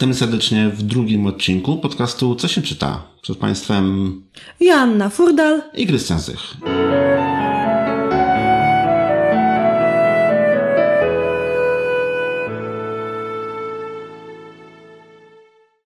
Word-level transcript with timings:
Witamy 0.00 0.14
serdecznie 0.14 0.68
w 0.68 0.82
drugim 0.82 1.26
odcinku 1.26 1.76
podcastu 1.76 2.34
Co 2.34 2.48
się 2.48 2.62
czyta? 2.62 3.02
Przed 3.22 3.38
Państwem 3.38 4.22
Joanna 4.60 5.08
Furdal 5.08 5.62
i 5.74 5.86
Krystian 5.86 6.20
Zych. 6.20 6.56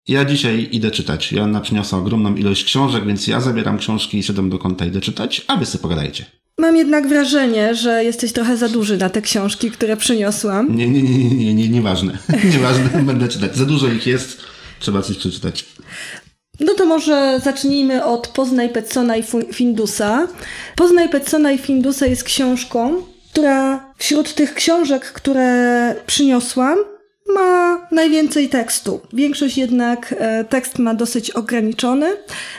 Ja 0.09 0.25
dzisiaj 0.25 0.69
idę 0.73 0.91
czytać. 0.91 1.33
Joanna 1.33 1.61
przyniosła 1.61 1.99
ogromną 1.99 2.35
ilość 2.35 2.65
książek, 2.65 3.07
więc 3.07 3.27
ja 3.27 3.41
zabieram 3.41 3.79
książki 3.79 4.19
i 4.19 4.23
siadam 4.23 4.51
do 4.51 4.59
kąta, 4.59 4.87
idę 4.87 5.01
czytać, 5.01 5.45
a 5.49 5.57
wy 5.57 5.67
sobie 5.67 5.83
pogadajcie. 5.83 6.43
Mam 6.59 6.77
jednak 6.77 7.09
wrażenie, 7.09 7.75
że 7.75 8.05
jesteś 8.05 8.32
trochę 8.32 8.57
za 8.57 8.68
duży 8.68 8.96
na 8.96 9.11
te 9.11 9.23
książki, 9.23 9.71
które 9.71 9.96
przyniosłam. 9.96 10.77
Nie, 10.77 10.89
nie, 10.89 11.03
nie, 11.03 11.18
nie, 11.18 11.34
nie, 11.34 11.54
nie 11.54 11.68
nieważne. 11.68 12.18
nieważne, 12.54 12.84
będę 13.12 13.29
czytać. 13.29 13.57
Za 13.57 13.64
dużo 13.64 13.89
ich 13.89 14.07
jest, 14.07 14.39
trzeba 14.80 15.03
coś 15.03 15.17
przeczytać. 15.17 15.64
No 16.61 16.75
to 16.75 16.86
może 16.86 17.40
zacznijmy 17.44 18.04
od 18.04 18.29
Poznaj 18.29 18.68
Petsona 18.68 19.17
i 19.17 19.25
Findusa. 19.53 20.29
Poznaj 20.77 21.08
Petsona 21.08 21.53
i 21.53 21.58
Findusa 21.58 22.07
jest 22.07 22.25
książką, 22.25 23.02
która 23.32 23.93
wśród 23.99 24.35
tych 24.35 24.55
książek, 24.55 25.13
które 25.13 25.94
przyniosłam, 26.07 26.79
ma 27.35 27.79
najwięcej 27.91 28.49
tekstu. 28.49 29.00
Większość 29.13 29.58
jednak 29.58 30.14
e, 30.18 30.44
tekst 30.44 30.79
ma 30.79 30.94
dosyć 30.94 31.30
ograniczony, 31.30 32.16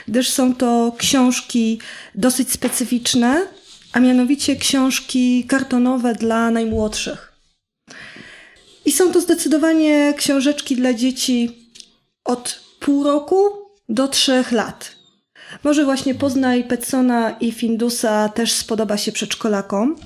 gdyż 0.08 0.30
są 0.30 0.54
to 0.54 0.92
książki 0.98 1.80
dosyć 2.14 2.52
specyficzne, 2.52 3.46
a 3.96 4.00
mianowicie 4.00 4.56
książki 4.56 5.44
kartonowe 5.44 6.14
dla 6.14 6.50
najmłodszych. 6.50 7.32
I 8.84 8.92
są 8.92 9.12
to 9.12 9.20
zdecydowanie 9.20 10.14
książeczki 10.16 10.76
dla 10.76 10.94
dzieci 10.94 11.70
od 12.24 12.60
pół 12.80 13.04
roku 13.04 13.48
do 13.88 14.08
trzech 14.08 14.52
lat. 14.52 14.96
Może 15.64 15.84
właśnie 15.84 16.14
Poznaj 16.14 16.64
Petsona 16.64 17.30
i 17.30 17.52
Findusa 17.52 18.28
też 18.28 18.52
spodoba 18.52 18.96
się 18.96 19.12
przedszkolakom. 19.12 19.96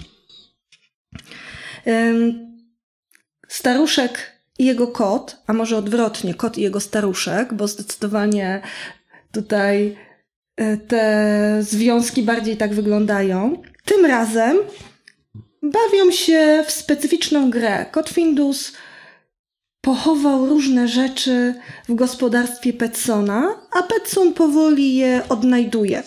Staruszek 3.48 4.40
i 4.58 4.64
jego 4.64 4.86
kot, 4.86 5.36
a 5.46 5.52
może 5.52 5.76
odwrotnie, 5.76 6.34
kot 6.34 6.58
i 6.58 6.62
jego 6.62 6.80
staruszek, 6.80 7.54
bo 7.54 7.68
zdecydowanie 7.68 8.62
tutaj 9.32 9.96
te 10.88 11.58
związki 11.60 12.22
bardziej 12.22 12.56
tak 12.56 12.74
wyglądają. 12.74 13.62
Tym 13.84 14.06
razem 14.06 14.56
bawią 15.62 16.10
się 16.10 16.64
w 16.66 16.70
specyficzną 16.70 17.50
grę. 17.50 17.86
Kot 17.90 18.08
Findus 18.08 18.72
pochował 19.80 20.46
różne 20.46 20.88
rzeczy 20.88 21.54
w 21.88 21.94
gospodarstwie 21.94 22.72
Petsona, 22.72 23.54
a 23.72 23.82
Petson 23.82 24.32
powoli 24.32 24.96
je 24.96 25.22
odnajduje. 25.28 26.02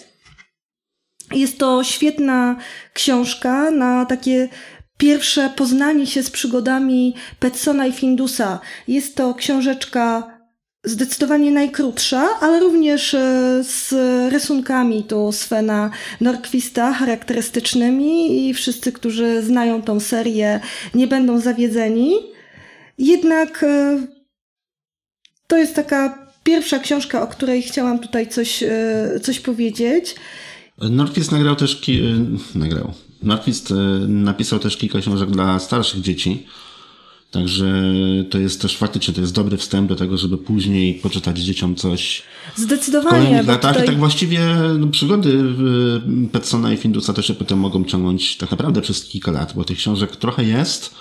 Jest 1.32 1.58
to 1.58 1.84
świetna 1.84 2.56
książka 2.94 3.72
na 3.72 4.06
takie 4.06 4.50
pierwsze 4.98 5.50
poznanie 5.56 6.08
się 6.08 6.24
z 6.24 6.30
przygodami 6.30 7.16
Petsona 7.40 7.88
i 7.88 7.92
Findusa. 7.92 8.60
Jest 8.88 9.16
to 9.16 9.34
książeczka 9.34 10.33
zdecydowanie 10.84 11.52
najkrótsza, 11.52 12.28
ale 12.42 12.60
również 12.60 13.14
e, 13.14 13.64
z 13.64 13.94
rysunkami 14.34 15.04
tu 15.04 15.32
Svena 15.32 15.92
Norquista 16.22 16.94
charakterystycznymi 16.94 18.48
i 18.50 18.54
wszyscy, 18.54 18.92
którzy 18.92 19.42
znają 19.44 19.82
tą 19.82 20.00
serię 20.00 20.60
nie 20.96 21.08
będą 21.08 21.40
zawiedzeni. 21.40 22.14
Jednak 22.98 23.64
e, 23.64 24.00
to 25.48 25.58
jest 25.58 25.76
taka 25.76 26.28
pierwsza 26.44 26.80
książka, 26.80 27.22
o 27.22 27.28
której 27.28 27.62
chciałam 27.62 28.00
tutaj 28.00 28.28
coś, 28.30 28.64
e, 28.64 29.20
coś 29.24 29.40
powiedzieć. 29.40 30.16
Norquist 30.78 31.32
nagrał 31.32 31.56
też, 31.56 31.82
ki- 31.82 32.02
nagrał, 32.56 32.94
Norquist 33.24 33.74
napisał 34.08 34.60
też 34.60 34.78
kilka 34.78 35.00
książek 35.00 35.32
dla 35.32 35.60
starszych 35.60 36.02
dzieci. 36.02 36.48
Także 37.34 37.84
to 38.30 38.38
jest 38.38 38.62
też 38.62 38.78
faktycznie 38.78 39.14
to 39.14 39.22
jest 39.22 39.34
dobry 39.34 39.58
wstęp 39.58 39.90
do 39.90 39.96
tego, 39.96 40.18
żeby 40.18 40.38
później 40.38 40.94
poczytać 40.94 41.40
dzieciom 41.40 41.76
coś. 41.76 42.24
Zdecydowanie. 42.56 43.44
W 43.44 43.48
latach 43.48 43.72
tutaj... 43.72 43.88
i 43.88 43.90
tak 43.90 44.00
właściwie 44.00 44.40
no, 44.80 44.88
przygody 44.88 45.44
Petsona 46.32 46.74
i 46.74 46.78
Findusa 46.78 47.14
też 47.14 47.28
się 47.28 47.34
potem 47.34 47.60
mogą 47.60 47.84
ciągnąć 47.84 48.38
tak 48.38 48.52
naprawdę 48.52 48.82
przez 48.82 49.06
kilka 49.06 49.32
lat, 49.32 49.54
bo 49.56 49.64
tych 49.64 49.78
książek 49.78 50.16
trochę 50.16 50.44
jest. 50.44 50.96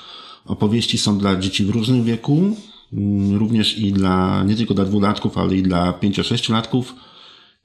Opowieści 0.46 0.98
są 0.98 1.18
dla 1.18 1.36
dzieci 1.36 1.64
w 1.64 1.70
różnym 1.70 2.04
wieku, 2.04 2.56
mm, 2.92 3.36
również 3.36 3.78
i 3.78 3.92
dla, 3.92 4.44
nie 4.44 4.56
tylko 4.56 4.74
dla 4.74 4.84
dwulatków, 4.84 5.38
ale 5.38 5.56
i 5.56 5.62
dla 5.62 5.92
pięcio-sześciolatków. 5.92 6.94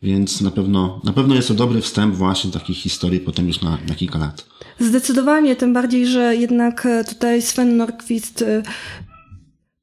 Więc 0.03 0.41
na 0.41 0.51
pewno, 0.51 1.01
na 1.03 1.13
pewno 1.13 1.35
jest 1.35 1.47
to 1.47 1.53
dobry 1.53 1.81
wstęp 1.81 2.15
właśnie 2.15 2.51
takich 2.51 2.77
historii 2.77 3.19
potem 3.19 3.47
już 3.47 3.61
na, 3.61 3.77
na 3.87 3.95
kilka 3.95 4.19
lat. 4.19 4.45
Zdecydowanie, 4.79 5.55
tym 5.55 5.73
bardziej, 5.73 6.07
że 6.07 6.35
jednak 6.35 6.85
e, 6.85 7.03
tutaj 7.03 7.41
Sven 7.41 7.77
Norquist 7.77 8.41
e, 8.41 8.63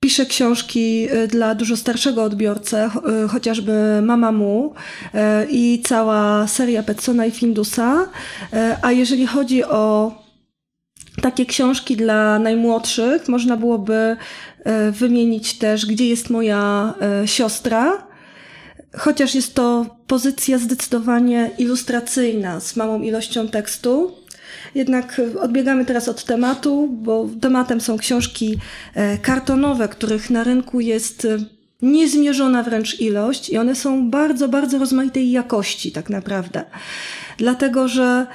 pisze 0.00 0.26
książki 0.26 1.06
e, 1.10 1.28
dla 1.28 1.54
dużo 1.54 1.76
starszego 1.76 2.22
odbiorcę, 2.24 2.90
chociażby 3.28 3.72
Mama 4.02 4.32
Mu 4.32 4.74
i 5.50 5.82
cała 5.84 6.46
seria 6.46 6.82
Petsona 6.82 7.26
i 7.26 7.30
Findusa. 7.30 8.08
A 8.82 8.92
jeżeli 8.92 9.26
chodzi 9.26 9.64
o 9.64 10.12
takie 11.22 11.46
książki 11.46 11.96
dla 11.96 12.38
najmłodszych, 12.38 13.28
można 13.28 13.56
byłoby 13.56 14.16
wymienić 14.92 15.58
też 15.58 15.86
Gdzie 15.86 16.08
jest 16.08 16.30
moja 16.30 16.94
siostra, 17.26 18.03
chociaż 18.98 19.34
jest 19.34 19.54
to 19.54 19.96
pozycja 20.06 20.58
zdecydowanie 20.58 21.50
ilustracyjna 21.58 22.60
z 22.60 22.76
małą 22.76 23.02
ilością 23.02 23.48
tekstu. 23.48 24.12
Jednak 24.74 25.20
odbiegamy 25.40 25.84
teraz 25.84 26.08
od 26.08 26.24
tematu, 26.24 26.88
bo 26.92 27.28
tematem 27.40 27.80
są 27.80 27.98
książki 27.98 28.58
e, 28.94 29.18
kartonowe, 29.18 29.88
których 29.88 30.30
na 30.30 30.44
rynku 30.44 30.80
jest 30.80 31.24
e, 31.24 31.38
niezmierzona 31.82 32.62
wręcz 32.62 33.00
ilość 33.00 33.50
i 33.50 33.58
one 33.58 33.74
są 33.74 34.10
bardzo, 34.10 34.48
bardzo 34.48 34.78
rozmaitej 34.78 35.30
jakości 35.30 35.92
tak 35.92 36.10
naprawdę. 36.10 36.64
Dlatego, 37.38 37.88
że 37.88 38.26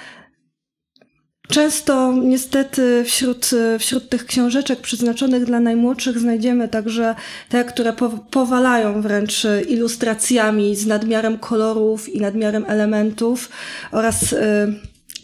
Często 1.49 2.13
niestety 2.13 3.03
wśród, 3.03 3.49
wśród 3.79 4.09
tych 4.09 4.25
książeczek 4.25 4.79
przeznaczonych 4.81 5.45
dla 5.45 5.59
najmłodszych 5.59 6.19
znajdziemy 6.19 6.67
także 6.67 7.15
te, 7.49 7.65
które 7.65 7.93
powalają 8.31 9.01
wręcz 9.01 9.43
ilustracjami 9.69 10.75
z 10.75 10.85
nadmiarem 10.85 11.37
kolorów 11.37 12.09
i 12.09 12.21
nadmiarem 12.21 12.65
elementów 12.67 13.49
oraz 13.91 14.33
y, 14.33 14.37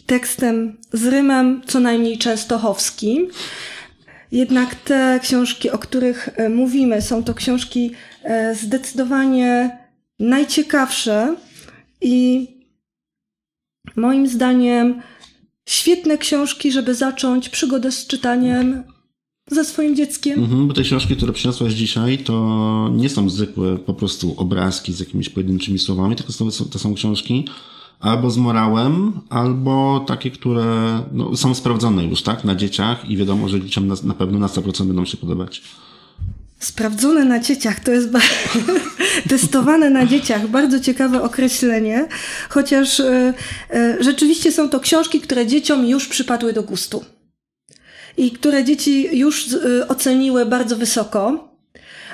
tekstem 0.06 0.76
z 0.92 1.06
rymem 1.06 1.62
co 1.66 1.80
najmniej 1.80 2.18
częstochowskim. 2.18 3.28
Jednak 4.32 4.74
te 4.74 5.20
książki, 5.22 5.70
o 5.70 5.78
których 5.78 6.28
y, 6.40 6.48
mówimy, 6.48 7.02
są 7.02 7.24
to 7.24 7.34
książki 7.34 7.92
y, 8.50 8.54
zdecydowanie 8.54 9.78
najciekawsze 10.18 11.36
i 12.00 12.48
moim 13.96 14.26
zdaniem 14.26 15.02
świetne 15.66 16.18
książki, 16.18 16.72
żeby 16.72 16.94
zacząć 16.94 17.48
przygodę 17.48 17.92
z 17.92 18.06
czytaniem 18.06 18.82
ze 19.50 19.64
swoim 19.64 19.96
dzieckiem. 19.96 20.40
Mhm, 20.40 20.68
bo 20.68 20.74
te 20.74 20.82
książki, 20.82 21.16
które 21.16 21.32
przyniosłaś 21.32 21.72
dzisiaj, 21.72 22.18
to 22.18 22.90
nie 22.92 23.08
są 23.08 23.30
zwykłe 23.30 23.78
po 23.78 23.94
prostu 23.94 24.34
obrazki 24.36 24.92
z 24.92 25.00
jakimiś 25.00 25.28
pojedynczymi 25.28 25.78
słowami, 25.78 26.16
tylko 26.16 26.32
to 26.32 26.50
są, 26.50 26.64
to 26.64 26.78
są 26.78 26.94
książki 26.94 27.44
albo 28.00 28.30
z 28.30 28.36
morałem, 28.36 29.20
albo 29.28 30.04
takie, 30.08 30.30
które 30.30 31.00
no, 31.12 31.36
są 31.36 31.54
sprawdzone 31.54 32.04
już, 32.04 32.22
tak, 32.22 32.44
na 32.44 32.54
dzieciach 32.54 33.10
i 33.10 33.16
wiadomo, 33.16 33.48
że 33.48 33.60
dzieciom 33.60 33.86
na, 33.86 33.94
na 34.04 34.14
pewno 34.14 34.38
na 34.38 34.46
100% 34.46 34.86
będą 34.86 35.04
się 35.04 35.16
podobać. 35.16 35.62
Sprawdzone 36.58 37.24
na 37.24 37.40
dzieciach 37.40 37.80
to 37.80 37.90
jest 37.90 38.08
testowane 39.28 39.90
na 39.90 40.06
dzieciach, 40.06 40.48
bardzo 40.48 40.80
ciekawe 40.80 41.22
określenie, 41.22 42.08
chociaż 42.48 43.00
y, 43.00 43.34
y, 43.74 44.04
rzeczywiście 44.04 44.52
są 44.52 44.68
to 44.68 44.80
książki, 44.80 45.20
które 45.20 45.46
dzieciom 45.46 45.86
już 45.86 46.08
przypadły 46.08 46.52
do 46.52 46.62
gustu 46.62 47.04
i 48.16 48.30
które 48.30 48.64
dzieci 48.64 49.18
już 49.18 49.52
y, 49.52 49.88
oceniły 49.88 50.46
bardzo 50.46 50.76
wysoko. 50.76 51.48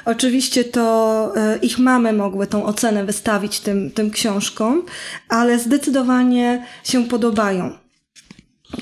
Oczywiście 0.04 0.64
to 0.64 1.34
ich 1.62 1.78
mamy 1.78 2.12
mogły 2.12 2.46
tą 2.46 2.64
ocenę 2.64 3.04
wystawić 3.04 3.60
tym, 3.60 3.90
tym 3.90 4.10
książkom, 4.10 4.82
ale 5.28 5.58
zdecydowanie 5.58 6.66
się 6.84 7.04
podobają. 7.04 7.78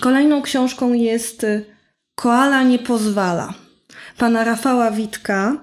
Kolejną 0.00 0.42
książką 0.42 0.92
jest 0.92 1.46
Koala 2.14 2.62
nie 2.62 2.78
pozwala 2.78 3.54
pana 4.20 4.44
Rafała 4.44 4.90
Witka. 4.90 5.56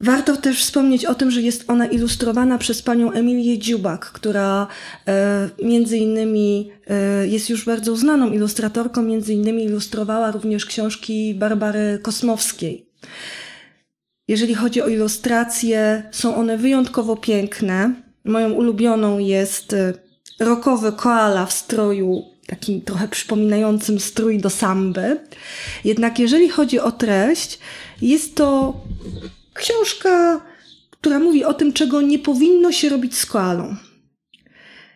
Warto 0.00 0.36
też 0.36 0.64
wspomnieć 0.64 1.04
o 1.04 1.14
tym, 1.14 1.30
że 1.30 1.42
jest 1.42 1.70
ona 1.70 1.86
ilustrowana 1.86 2.58
przez 2.58 2.82
panią 2.82 3.12
Emilię 3.12 3.58
Dziubak, 3.58 4.06
która 4.12 4.66
e, 5.08 5.48
między 5.62 5.96
innymi 5.98 6.70
e, 6.86 7.26
jest 7.26 7.50
już 7.50 7.64
bardzo 7.64 7.96
znaną 7.96 8.32
ilustratorką, 8.32 9.02
między 9.02 9.34
innymi 9.34 9.64
ilustrowała 9.64 10.30
również 10.30 10.66
książki 10.66 11.34
Barbary 11.34 11.98
Kosmowskiej. 12.02 12.86
Jeżeli 14.28 14.54
chodzi 14.54 14.82
o 14.82 14.88
ilustracje, 14.88 16.02
są 16.10 16.36
one 16.36 16.58
wyjątkowo 16.58 17.16
piękne. 17.16 17.94
Moją 18.24 18.52
ulubioną 18.52 19.18
jest 19.18 19.72
y, 19.72 19.94
rokowy 20.40 20.92
koala 20.92 21.46
w 21.46 21.52
stroju 21.52 22.24
takim 22.46 22.80
trochę 22.80 23.08
przypominającym 23.08 24.00
strój 24.00 24.38
do 24.38 24.50
samby. 24.50 25.20
Jednak 25.84 26.18
jeżeli 26.18 26.48
chodzi 26.48 26.80
o 26.80 26.92
treść, 26.92 27.58
jest 28.02 28.34
to 28.34 28.74
książka, 29.54 30.40
która 30.90 31.18
mówi 31.18 31.44
o 31.44 31.54
tym, 31.54 31.72
czego 31.72 32.02
nie 32.02 32.18
powinno 32.18 32.72
się 32.72 32.88
robić 32.88 33.18
z 33.18 33.26
koalą. 33.26 33.76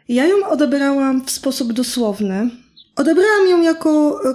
Ja 0.08 0.26
ją 0.26 0.46
odebrałam 0.46 1.24
w 1.24 1.30
sposób 1.30 1.72
dosłowny. 1.72 2.50
Odebrałam 2.96 3.48
ją 3.48 3.62
jako 3.62 4.20
e, 4.24 4.34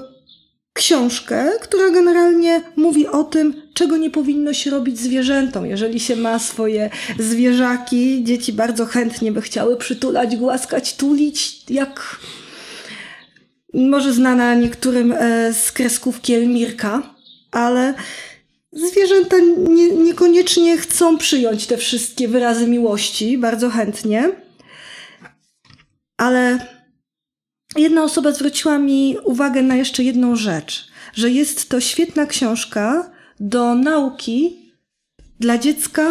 książkę, 0.73 1.51
która 1.61 1.89
generalnie 1.89 2.61
mówi 2.75 3.07
o 3.07 3.23
tym, 3.23 3.53
czego 3.73 3.97
nie 3.97 4.09
powinno 4.09 4.53
się 4.53 4.71
robić 4.71 4.99
zwierzętom. 4.99 5.65
Jeżeli 5.65 5.99
się 5.99 6.15
ma 6.15 6.39
swoje 6.39 6.89
zwierzaki, 7.19 8.23
dzieci 8.23 8.53
bardzo 8.53 8.85
chętnie 8.85 9.31
by 9.31 9.41
chciały 9.41 9.77
przytulać, 9.77 10.35
głaskać, 10.35 10.95
tulić, 10.95 11.69
jak 11.69 12.19
może 13.73 14.13
znana 14.13 14.55
niektórym 14.55 15.11
e, 15.11 15.53
z 15.53 15.71
kreskówki 15.71 16.33
Elmirka, 16.33 17.15
ale 17.51 17.93
zwierzęta 18.71 19.35
nie, 19.69 19.89
niekoniecznie 19.89 20.77
chcą 20.77 21.17
przyjąć 21.17 21.67
te 21.67 21.77
wszystkie 21.77 22.27
wyrazy 22.27 22.67
miłości, 22.67 23.37
bardzo 23.37 23.69
chętnie. 23.69 24.31
Ale 26.17 26.67
jedna 27.75 28.03
osoba 28.03 28.31
zwróciła 28.31 28.77
mi 28.77 29.17
uwagę 29.23 29.61
na 29.61 29.75
jeszcze 29.75 30.03
jedną 30.03 30.35
rzecz, 30.35 30.87
że 31.13 31.29
jest 31.31 31.69
to 31.69 31.79
świetna 31.81 32.25
książka 32.25 33.11
do 33.39 33.75
nauki 33.75 34.57
dla 35.39 35.57
dziecka 35.57 36.09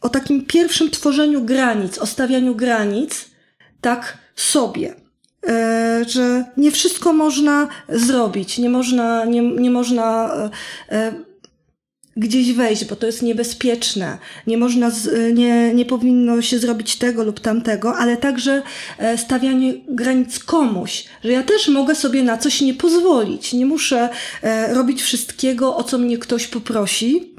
o 0.00 0.08
takim 0.08 0.46
pierwszym 0.46 0.90
tworzeniu 0.90 1.44
granic, 1.44 1.98
o 1.98 2.06
stawianiu 2.06 2.54
granic, 2.54 3.30
tak 3.80 4.18
sobie. 4.36 4.94
E, 5.48 6.04
że 6.08 6.44
nie 6.56 6.70
wszystko 6.70 7.12
można 7.12 7.68
zrobić, 7.88 8.58
nie 8.58 8.70
można, 8.70 9.24
nie, 9.24 9.42
nie 9.42 9.70
można 9.70 10.34
e, 10.34 10.50
e, 10.96 11.12
gdzieś 12.16 12.52
wejść, 12.52 12.84
bo 12.84 12.96
to 12.96 13.06
jest 13.06 13.22
niebezpieczne. 13.22 14.18
Nie 14.46 14.58
można, 14.58 14.90
z, 14.90 15.34
nie, 15.34 15.74
nie 15.74 15.84
powinno 15.84 16.42
się 16.42 16.58
zrobić 16.58 16.96
tego 16.96 17.24
lub 17.24 17.40
tamtego, 17.40 17.96
ale 17.96 18.16
także 18.16 18.62
stawianie 19.16 19.74
granic 19.88 20.38
komuś, 20.38 21.04
że 21.24 21.32
ja 21.32 21.42
też 21.42 21.68
mogę 21.68 21.94
sobie 21.94 22.22
na 22.22 22.38
coś 22.38 22.60
nie 22.60 22.74
pozwolić. 22.74 23.52
Nie 23.52 23.66
muszę 23.66 24.08
robić 24.68 25.02
wszystkiego, 25.02 25.76
o 25.76 25.84
co 25.84 25.98
mnie 25.98 26.18
ktoś 26.18 26.46
poprosi. 26.46 27.34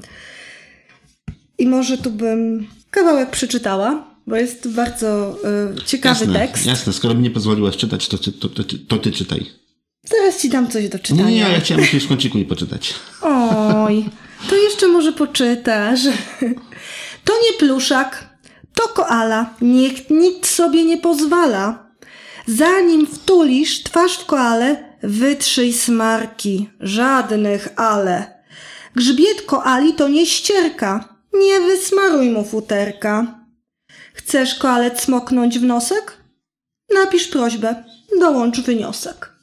I 1.58 1.66
może 1.66 1.98
tu 1.98 2.10
bym 2.10 2.66
kawałek 2.90 3.30
przeczytała 3.30 4.16
bo 4.26 4.36
jest 4.36 4.68
bardzo 4.68 5.38
y, 5.80 5.84
ciekawy 5.84 6.24
jasne, 6.24 6.38
tekst. 6.38 6.66
Jasne, 6.66 6.92
skoro 6.92 7.14
mi 7.14 7.22
nie 7.22 7.30
pozwoliłaś 7.30 7.76
czytać, 7.76 8.08
to, 8.08 8.18
to, 8.18 8.48
to, 8.48 8.62
to 8.88 8.98
ty 8.98 9.12
czytaj. 9.12 9.46
Zaraz 10.02 10.42
ci 10.42 10.48
dam 10.48 10.68
coś 10.68 10.88
do 10.88 10.98
czytania. 10.98 11.30
Nie, 11.30 11.34
nie, 11.34 11.40
ja 11.40 11.60
chciałem 11.60 11.84
jakiegoś 11.84 12.06
kąciku 12.06 12.38
i 12.38 12.44
poczytać. 12.44 12.94
Oj, 13.22 14.04
to 14.48 14.56
jeszcze 14.56 14.88
może 14.88 15.12
poczytasz. 15.12 16.00
To 17.24 17.32
nie 17.32 17.58
pluszak, 17.58 18.28
to 18.74 18.88
koala. 18.88 19.54
Niech 19.60 20.10
nic 20.10 20.46
sobie 20.46 20.84
nie 20.84 20.98
pozwala. 20.98 21.86
Zanim 22.46 23.06
wtulisz 23.06 23.82
twarz 23.82 24.18
w 24.18 24.26
koale, 24.26 24.96
wytrzyj 25.02 25.72
smarki. 25.72 26.70
Żadnych 26.80 27.68
ale. 27.76 28.42
Grzbiet 28.96 29.42
koali 29.42 29.94
to 29.94 30.08
nie 30.08 30.26
ścierka. 30.26 31.16
Nie 31.34 31.60
wysmaruj 31.60 32.30
mu 32.30 32.44
futerka. 32.44 33.40
Chcesz 34.14 34.54
koalet 34.54 35.00
smoknąć 35.00 35.58
w 35.58 35.62
nosek? 35.62 36.16
Napisz 36.94 37.28
prośbę, 37.28 37.84
dołącz 38.20 38.60
wyniosek. 38.60 39.35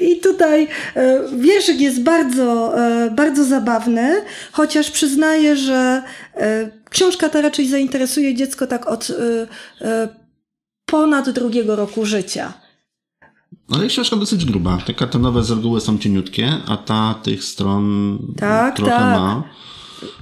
I 0.00 0.20
tutaj 0.20 0.68
e, 0.96 1.20
wierszyk 1.38 1.80
jest 1.80 2.02
bardzo, 2.02 2.78
e, 2.78 3.10
bardzo 3.10 3.44
zabawny, 3.44 4.24
chociaż 4.52 4.90
przyznaję, 4.90 5.56
że 5.56 6.02
e, 6.34 6.70
książka 6.90 7.28
ta 7.28 7.40
raczej 7.40 7.68
zainteresuje 7.68 8.34
dziecko 8.34 8.66
tak 8.66 8.86
od 8.86 9.12
ponad 10.86 11.30
drugiego 11.30 11.76
roku 11.76 12.06
życia. 12.06 12.52
Ale 13.70 13.86
książka 13.86 14.16
dosyć 14.16 14.44
gruba. 14.44 14.78
Te 14.86 14.94
kartonowe 14.94 15.42
z 15.42 15.50
reguły 15.50 15.80
są 15.80 15.98
cieniutkie, 15.98 16.52
a 16.66 16.76
ta 16.76 17.14
tych 17.22 17.44
stron 17.44 18.18
tak, 18.36 18.76
trochę 18.76 18.92
tak. 18.92 19.18
ma. 19.18 19.42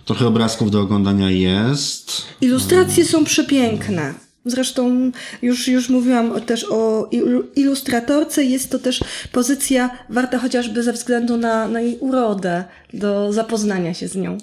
Trochę 0.04 0.26
obrazków 0.26 0.70
do 0.70 0.80
oglądania 0.80 1.30
jest. 1.30 2.22
Ilustracje 2.40 3.04
są 3.04 3.24
przepiękne. 3.24 4.14
Zresztą 4.44 5.10
już, 5.42 5.68
już 5.68 5.88
mówiłam 5.88 6.40
też 6.40 6.66
o 6.70 7.10
ilustratorce. 7.56 8.44
Jest 8.44 8.70
to 8.70 8.78
też 8.78 9.00
pozycja 9.32 9.98
warta 10.08 10.38
chociażby 10.38 10.82
ze 10.82 10.92
względu 10.92 11.36
na, 11.36 11.68
na 11.68 11.80
jej 11.80 11.98
urodę, 11.98 12.64
do 12.92 13.32
zapoznania 13.32 13.94
się 13.94 14.08
z 14.08 14.16
nią. 14.16 14.38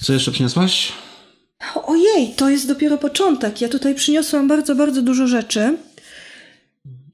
Co 0.00 0.12
jeszcze 0.12 0.32
przyniosłaś? 0.32 0.92
Ojej, 1.74 2.34
to 2.36 2.50
jest 2.50 2.68
dopiero 2.68 2.98
początek. 2.98 3.60
Ja 3.60 3.68
tutaj 3.68 3.94
przyniosłam 3.94 4.48
bardzo, 4.48 4.74
bardzo 4.74 5.02
dużo 5.02 5.26
rzeczy. 5.26 5.78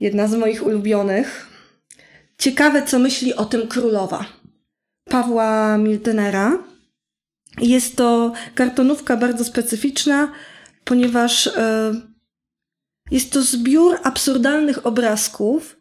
Jedna 0.01 0.29
z 0.29 0.35
moich 0.35 0.67
ulubionych. 0.67 1.49
Ciekawe, 2.39 2.83
co 2.87 2.99
myśli 2.99 3.35
o 3.35 3.45
tym 3.45 3.69
królowa. 3.69 4.25
Pawła 5.05 5.79
Miltenera. 5.79 6.72
Jest 7.61 7.97
to 7.97 8.33
kartonówka 8.55 9.17
bardzo 9.17 9.45
specyficzna, 9.45 10.33
ponieważ 10.85 11.47
e, 11.47 11.93
jest 13.11 13.33
to 13.33 13.43
zbiór 13.43 13.99
absurdalnych 14.03 14.87
obrazków 14.87 15.77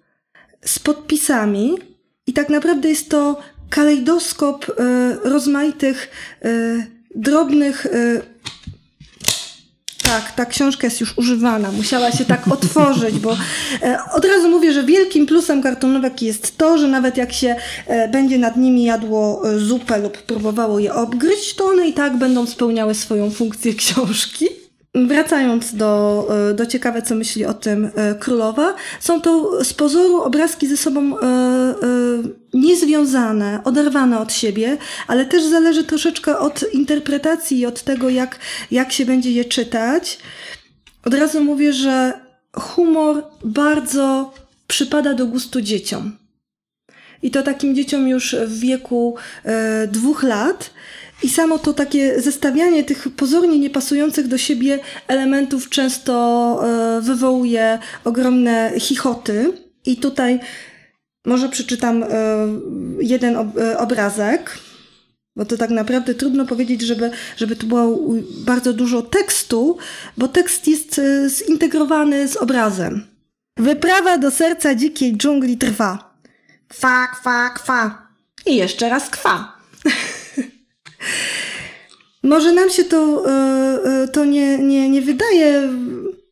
z 0.65 0.79
podpisami 0.79 1.77
i 2.27 2.33
tak 2.33 2.49
naprawdę 2.49 2.89
jest 2.89 3.09
to 3.09 3.39
kalejdoskop 3.69 4.69
e, 4.69 4.73
rozmaitych 5.29 6.09
e, 6.41 6.49
drobnych 7.15 7.87
tak, 10.11 10.31
ta 10.31 10.45
książka 10.45 10.87
jest 10.87 11.01
już 11.01 11.17
używana, 11.17 11.71
musiała 11.71 12.11
się 12.11 12.25
tak 12.25 12.47
otworzyć, 12.47 13.19
bo 13.19 13.37
e, 13.81 13.97
od 14.13 14.25
razu 14.25 14.49
mówię, 14.49 14.73
że 14.73 14.83
wielkim 14.83 15.25
plusem 15.25 15.61
kartonówek 15.61 16.21
jest 16.21 16.57
to, 16.57 16.77
że 16.77 16.87
nawet 16.87 17.17
jak 17.17 17.33
się 17.33 17.55
e, 17.87 18.07
będzie 18.07 18.37
nad 18.37 18.57
nimi 18.57 18.83
jadło 18.83 19.49
e, 19.49 19.59
zupę 19.59 19.99
lub 19.99 20.17
próbowało 20.17 20.79
je 20.79 20.93
obgryźć, 20.93 21.55
to 21.55 21.65
one 21.65 21.87
i 21.87 21.93
tak 21.93 22.17
będą 22.17 22.45
spełniały 22.45 22.95
swoją 22.95 23.31
funkcję 23.31 23.73
książki. 23.73 24.60
Wracając 24.95 25.75
do, 25.75 26.27
e, 26.49 26.53
do 26.53 26.65
ciekawe, 26.65 27.01
co 27.01 27.15
myśli 27.15 27.45
o 27.45 27.53
tym 27.53 27.91
e, 27.95 28.15
królowa, 28.15 28.75
są 28.99 29.21
to 29.21 29.63
z 29.63 29.73
pozoru 29.73 30.21
obrazki 30.21 30.67
ze 30.67 30.77
sobą 30.77 31.19
e, 31.19 31.23
niezwiązane, 32.53 33.59
oderwane 33.63 34.19
od 34.19 34.33
siebie, 34.33 34.77
ale 35.07 35.25
też 35.25 35.43
zależy 35.43 35.83
troszeczkę 35.83 36.39
od 36.39 36.73
interpretacji 36.73 37.59
i 37.59 37.65
od 37.65 37.83
tego, 37.83 38.09
jak, 38.09 38.39
jak 38.71 38.91
się 38.91 39.05
będzie 39.05 39.31
je 39.31 39.45
czytać. 39.45 40.17
Od 41.05 41.13
razu 41.13 41.43
mówię, 41.43 41.73
że 41.73 42.13
humor 42.53 43.23
bardzo 43.43 44.33
przypada 44.67 45.13
do 45.13 45.25
gustu 45.25 45.61
dzieciom. 45.61 46.17
I 47.23 47.31
to 47.31 47.43
takim 47.43 47.75
dzieciom 47.75 48.07
już 48.07 48.35
w 48.35 48.59
wieku 48.59 49.15
dwóch 49.87 50.23
lat. 50.23 50.71
I 51.23 51.29
samo 51.29 51.59
to 51.59 51.73
takie 51.73 52.21
zestawianie 52.21 52.83
tych 52.83 53.07
pozornie 53.15 53.59
niepasujących 53.59 54.27
do 54.27 54.37
siebie 54.37 54.79
elementów 55.07 55.69
często 55.69 56.13
e, 56.63 57.01
wywołuje 57.01 57.79
ogromne 58.03 58.71
chichoty. 58.79 59.53
I 59.85 59.97
tutaj 59.97 60.39
może 61.25 61.49
przeczytam 61.49 62.03
e, 62.03 62.07
jeden 62.99 63.35
e, 63.35 63.77
obrazek, 63.77 64.57
bo 65.35 65.45
to 65.45 65.57
tak 65.57 65.69
naprawdę 65.69 66.13
trudno 66.15 66.45
powiedzieć, 66.45 66.81
żeby, 66.81 67.11
żeby 67.37 67.55
tu 67.55 67.67
było 67.67 67.99
bardzo 68.45 68.73
dużo 68.73 69.01
tekstu, 69.01 69.77
bo 70.17 70.27
tekst 70.27 70.67
jest 70.67 71.01
zintegrowany 71.27 72.27
z 72.27 72.37
obrazem. 72.37 73.07
Wyprawa 73.57 74.17
do 74.17 74.31
serca 74.31 74.75
dzikiej 74.75 75.17
dżungli 75.17 75.57
trwa. 75.57 76.15
Kwa, 76.67 77.07
kwa, 77.07 77.49
kwa. 77.49 78.07
I 78.45 78.55
jeszcze 78.55 78.89
raz 78.89 79.09
kwa. 79.09 79.57
Może 82.23 82.51
nam 82.51 82.69
się 82.69 82.83
to, 82.83 83.23
e, 83.25 83.31
e, 83.83 84.07
to 84.07 84.25
nie, 84.25 84.57
nie, 84.57 84.89
nie 84.89 85.01
wydaje 85.01 85.69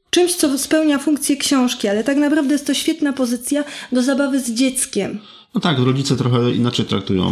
czymś, 0.09 0.35
co 0.35 0.57
spełnia 0.57 0.99
funkcję 0.99 1.37
książki, 1.37 1.87
ale 1.87 2.03
tak 2.03 2.17
naprawdę 2.17 2.53
jest 2.53 2.67
to 2.67 2.73
świetna 2.73 3.13
pozycja 3.13 3.63
do 3.91 4.03
zabawy 4.03 4.39
z 4.39 4.51
dzieckiem. 4.51 5.19
No 5.55 5.61
tak, 5.61 5.79
rodzice 5.79 6.15
trochę 6.15 6.51
inaczej 6.51 6.85
traktują 6.85 7.31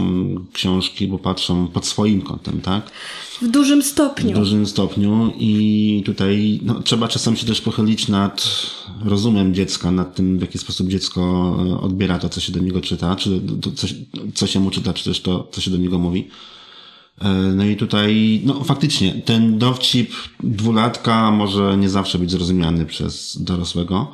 książki, 0.54 1.08
bo 1.08 1.20
patrzą 1.20 1.68
pod 1.68 1.86
swoim 1.86 2.22
kątem, 2.22 2.62
tak? 2.62 2.92
W 3.42 3.48
dużym 3.48 3.84
stopniu. 3.84 4.32
W 4.32 4.40
dużym 4.40 4.66
stopniu 4.66 5.34
i 5.40 6.04
tutaj 6.06 6.60
no, 6.64 6.82
trzeba 6.82 7.08
czasem 7.08 7.36
się 7.36 7.46
też 7.46 7.62
pochylić 7.62 8.08
nad 8.08 8.48
rozumem 9.06 9.54
dziecka, 9.54 9.92
nad 9.92 10.16
tym, 10.16 10.38
w 10.38 10.42
jaki 10.42 10.58
sposób 10.58 10.88
dziecko 10.88 11.22
e, 11.70 11.82
odbiera 11.82 12.20
to, 12.20 12.30
co 12.30 12.42
się 12.42 12.52
do 12.52 12.60
niego 12.60 12.82
czyta, 12.82 13.16
czy 13.16 13.42
to, 13.62 13.72
co, 13.72 13.88
co 14.34 14.48
się 14.48 14.60
mu 14.60 14.72
czyta, 14.72 14.94
czy 14.94 15.04
też 15.04 15.22
to, 15.22 15.48
co 15.52 15.62
się 15.62 15.72
do 15.72 15.78
niego 15.78 16.00
mówi. 16.00 16.28
E, 17.22 17.30
no 17.30 17.66
i 17.66 17.76
tutaj, 17.76 18.42
no 18.46 18.64
faktycznie, 18.64 19.14
ten 19.26 19.58
dowcip 19.58 20.12
dwulatka 20.44 21.32
może 21.32 21.78
nie 21.78 21.90
zawsze 21.90 22.20
być 22.20 22.32
zrozumiany 22.32 22.86
przez 22.86 23.38
dorosłego. 23.44 24.14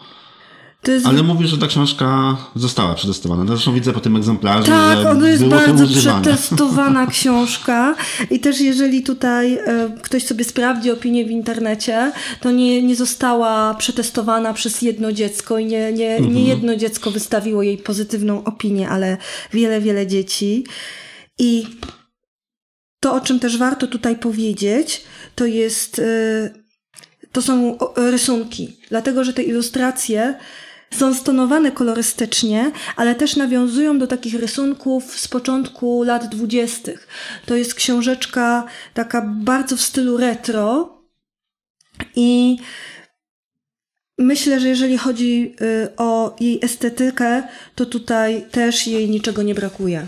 Jest... 0.87 1.05
Ale 1.05 1.23
mówisz, 1.23 1.49
że 1.49 1.57
ta 1.57 1.67
książka 1.67 2.37
została 2.55 2.95
przetestowana. 2.95 3.45
Zresztą 3.47 3.73
widzę 3.73 3.93
po 3.93 3.99
tym 3.99 4.15
egzemplarzu, 4.15 4.67
tak, 4.67 4.97
że 4.97 5.09
ono 5.09 5.27
jest 5.27 5.45
bardzo 5.45 5.87
przetestowana 5.87 7.07
książka 7.15 7.95
i 8.31 8.39
też 8.39 8.61
jeżeli 8.61 9.03
tutaj 9.03 9.53
e, 9.53 9.89
ktoś 10.01 10.25
sobie 10.25 10.43
sprawdzi 10.43 10.91
opinię 10.91 11.25
w 11.25 11.31
internecie, 11.31 12.11
to 12.41 12.51
nie, 12.51 12.83
nie 12.83 12.95
została 12.95 13.73
przetestowana 13.73 14.53
przez 14.53 14.81
jedno 14.81 15.11
dziecko 15.11 15.59
i 15.59 15.65
nie, 15.65 15.93
nie, 15.93 16.15
Mhm. 16.15 16.33
nie 16.33 16.43
jedno 16.43 16.75
dziecko 16.75 17.11
wystawiło 17.11 17.63
jej 17.63 17.77
pozytywną 17.77 18.43
opinię, 18.43 18.89
ale 18.89 19.17
wiele, 19.53 19.81
wiele 19.81 20.07
dzieci. 20.07 20.63
I 21.39 21.65
to, 23.03 23.13
o 23.13 23.21
czym 23.21 23.39
też 23.39 23.57
warto 23.57 23.87
tutaj 23.87 24.15
powiedzieć, 24.15 25.03
to 25.35 25.45
jest, 25.45 25.99
e, 25.99 26.03
to 27.31 27.41
są 27.41 27.77
o, 27.77 27.93
rysunki, 27.95 28.77
dlatego 28.89 29.23
że 29.23 29.33
te 29.33 29.43
ilustracje 29.43 30.35
są 30.91 31.13
stonowane 31.13 31.71
kolorystycznie, 31.71 32.71
ale 32.95 33.15
też 33.15 33.35
nawiązują 33.35 33.99
do 33.99 34.07
takich 34.07 34.35
rysunków 34.35 35.19
z 35.19 35.27
początku 35.27 36.03
lat 36.03 36.29
dwudziestych. 36.29 37.07
To 37.45 37.55
jest 37.55 37.75
książeczka 37.75 38.67
taka 38.93 39.21
bardzo 39.21 39.77
w 39.77 39.81
stylu 39.81 40.17
retro 40.17 40.97
i 42.15 42.57
myślę, 44.17 44.59
że 44.59 44.67
jeżeli 44.67 44.97
chodzi 44.97 45.55
y, 45.61 45.95
o 45.97 46.35
jej 46.39 46.59
estetykę, 46.65 47.43
to 47.75 47.85
tutaj 47.85 48.45
też 48.51 48.87
jej 48.87 49.09
niczego 49.09 49.43
nie 49.43 49.55
brakuje. 49.55 50.07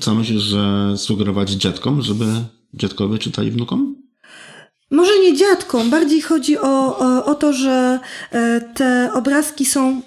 Co 0.00 0.14
myślisz, 0.14 0.42
że 0.42 0.94
sugerować 0.96 1.50
dziadkom, 1.50 2.02
żeby 2.02 2.24
dziadkowie 2.74 3.18
czytali 3.18 3.50
wnukom? 3.50 3.96
Może 4.90 5.18
nie 5.18 5.36
dziadkom, 5.36 5.90
bardziej 5.90 6.20
chodzi 6.20 6.58
o, 6.58 6.98
o, 6.98 7.24
o 7.24 7.34
to, 7.34 7.52
że 7.52 8.00
e, 8.30 8.60
te 8.60 9.10
obrazki 9.14 9.64
są 9.64 10.02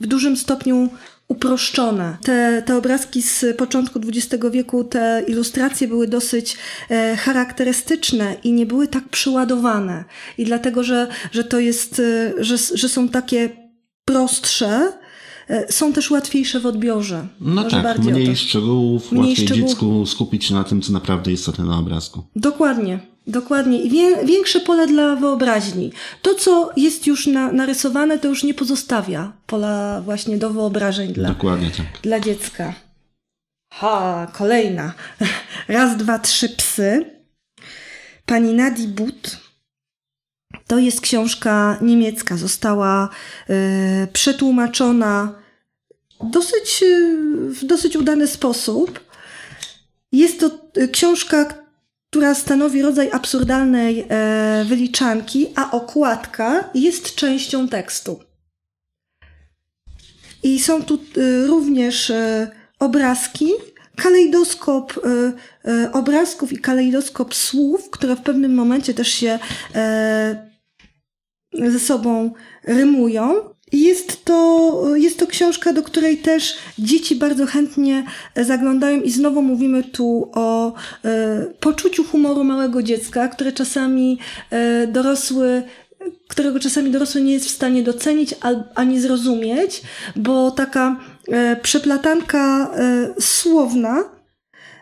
w 0.00 0.06
dużym 0.06 0.36
stopniu 0.36 0.88
uproszczone. 1.28 2.16
Te, 2.22 2.62
te 2.66 2.76
obrazki 2.76 3.22
z 3.22 3.56
początku 3.56 4.00
XX 4.08 4.44
wieku, 4.50 4.84
te 4.84 5.24
ilustracje 5.28 5.88
były 5.88 6.08
dosyć 6.08 6.56
e, 6.90 7.16
charakterystyczne 7.16 8.36
i 8.44 8.52
nie 8.52 8.66
były 8.66 8.88
tak 8.88 9.08
przyładowane. 9.08 10.04
I 10.38 10.44
dlatego, 10.44 10.84
że, 10.84 11.06
że 11.32 11.44
to 11.44 11.60
jest, 11.60 12.00
e, 12.00 12.32
że, 12.44 12.56
że 12.74 12.88
są 12.88 13.08
takie 13.08 13.50
prostsze, 14.04 14.92
są 15.70 15.92
też 15.92 16.10
łatwiejsze 16.10 16.60
w 16.60 16.66
odbiorze. 16.66 17.26
No 17.40 17.62
Może 17.62 17.82
tak, 17.82 17.98
mniej 17.98 18.36
szczegółów, 18.36 19.12
Mniej 19.12 19.26
łatwiej 19.28 19.46
szczegółów. 19.46 19.70
dziecku 19.70 20.06
skupić 20.06 20.44
się 20.44 20.54
na 20.54 20.64
tym, 20.64 20.82
co 20.82 20.92
naprawdę 20.92 21.32
istotne 21.32 21.64
na 21.64 21.78
obrazku. 21.78 22.22
Dokładnie, 22.36 22.98
dokładnie. 23.26 23.82
I 23.82 23.90
wie, 23.90 24.24
większe 24.26 24.60
pole 24.60 24.86
dla 24.86 25.16
wyobraźni. 25.16 25.92
To, 26.22 26.34
co 26.34 26.70
jest 26.76 27.06
już 27.06 27.26
na, 27.26 27.52
narysowane, 27.52 28.18
to 28.18 28.28
już 28.28 28.44
nie 28.44 28.54
pozostawia 28.54 29.32
pola 29.46 30.00
właśnie 30.04 30.38
do 30.38 30.50
wyobrażeń 30.50 31.12
dla, 31.12 31.28
Dokładnie 31.28 31.70
tak. 31.70 31.86
dla 32.02 32.20
dziecka. 32.20 32.74
Ha, 33.72 34.26
kolejna. 34.34 34.92
Raz, 35.68 35.96
dwa, 35.96 36.18
trzy 36.18 36.48
psy. 36.48 37.10
Pani 38.26 38.52
Nadi 38.54 38.88
But. 38.88 39.45
To 40.66 40.78
jest 40.78 41.00
książka 41.00 41.78
niemiecka. 41.82 42.36
Została 42.36 43.08
e, 43.48 44.06
przetłumaczona 44.12 45.34
dosyć, 46.24 46.82
e, 46.82 46.86
w 47.50 47.64
dosyć 47.64 47.96
udany 47.96 48.26
sposób. 48.26 49.00
Jest 50.12 50.40
to 50.40 50.50
e, 50.74 50.88
książka, 50.88 51.54
która 52.10 52.34
stanowi 52.34 52.82
rodzaj 52.82 53.10
absurdalnej 53.12 54.06
e, 54.08 54.64
wyliczanki, 54.68 55.46
a 55.54 55.70
okładka 55.70 56.70
jest 56.74 57.14
częścią 57.14 57.68
tekstu. 57.68 58.20
I 60.42 60.60
są 60.60 60.82
tu 60.82 60.98
również 61.46 62.12
obrazki, 62.78 63.50
kalejdoskop 63.96 65.00
obrazków 65.92 66.52
i 66.52 66.58
kalejdoskop 66.58 67.34
słów, 67.34 67.90
które 67.90 68.16
w 68.16 68.22
pewnym 68.22 68.54
momencie 68.54 68.94
też 68.94 69.08
się 69.08 69.38
e, 69.74 70.45
ze 71.68 71.78
sobą 71.78 72.30
rymują. 72.64 73.34
Jest 73.72 74.24
to, 74.24 74.82
jest 74.94 75.18
to 75.18 75.26
książka, 75.26 75.72
do 75.72 75.82
której 75.82 76.16
też 76.16 76.56
dzieci 76.78 77.16
bardzo 77.16 77.46
chętnie 77.46 78.04
zaglądają, 78.36 79.00
i 79.00 79.10
znowu 79.10 79.42
mówimy 79.42 79.84
tu 79.84 80.30
o 80.34 80.74
e, 81.04 81.46
poczuciu 81.60 82.04
humoru 82.04 82.44
małego 82.44 82.82
dziecka, 82.82 83.28
które 83.28 83.52
czasami 83.52 84.18
e, 84.50 84.86
dorosły 84.86 85.62
którego 86.28 86.60
czasami 86.60 86.90
dorosły 86.90 87.20
nie 87.20 87.32
jest 87.32 87.46
w 87.46 87.50
stanie 87.54 87.82
docenić 87.82 88.34
ani 88.74 89.00
zrozumieć, 89.00 89.82
bo 90.16 90.50
taka 90.50 90.96
e, 91.28 91.56
przeplatanka 91.56 92.70
e, 92.74 93.14
słowna 93.20 94.04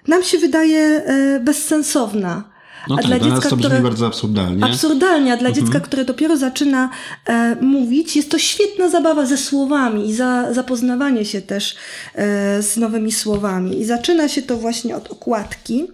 nam 0.09 0.23
się 0.23 0.39
wydaje 0.39 0.81
e, 0.81 1.41
bezsensowna. 1.41 2.54
No 2.89 2.95
A 2.95 2.99
tak, 2.99 3.07
dla 3.07 3.17
nas 3.19 3.27
dziecka, 3.29 3.49
to 3.51 3.57
brzmi 3.57 3.69
które- 3.71 3.83
bardzo 3.83 4.07
absurdalnie. 4.07 4.65
Absurdalnie, 4.65 5.33
a 5.33 5.37
dla 5.37 5.49
Mhm. 5.49 5.67
dziecka, 5.67 5.81
które 5.81 6.05
dopiero 6.05 6.37
zaczyna 6.37 6.91
e, 7.27 7.57
mówić, 7.61 8.17
jest 8.17 8.31
to 8.31 8.39
świetna 8.39 8.89
zabawa 8.89 9.27
ze 9.27 9.37
słowami 9.37 10.09
i 10.11 10.15
za, 10.15 10.53
zapoznawanie 10.53 11.25
się 11.25 11.43
też 11.43 11.77
e, 12.15 12.63
z 12.63 12.77
nowymi 12.77 13.13
słowami. 13.13 13.81
I 13.81 13.85
zaczyna 13.85 14.29
się 14.29 14.43
to 14.43 14.57
właśnie 14.57 14.97
od 14.97 15.11
okładki. 15.11 15.87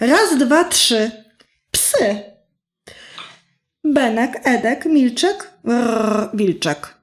Raz, 0.00 0.38
dwa, 0.38 0.64
trzy. 0.64 1.10
Psy. 1.70 2.20
Benek, 3.84 4.40
Edek, 4.44 4.84
Milczek, 4.86 5.50
rrr, 5.68 6.30
Wilczek. 6.34 6.94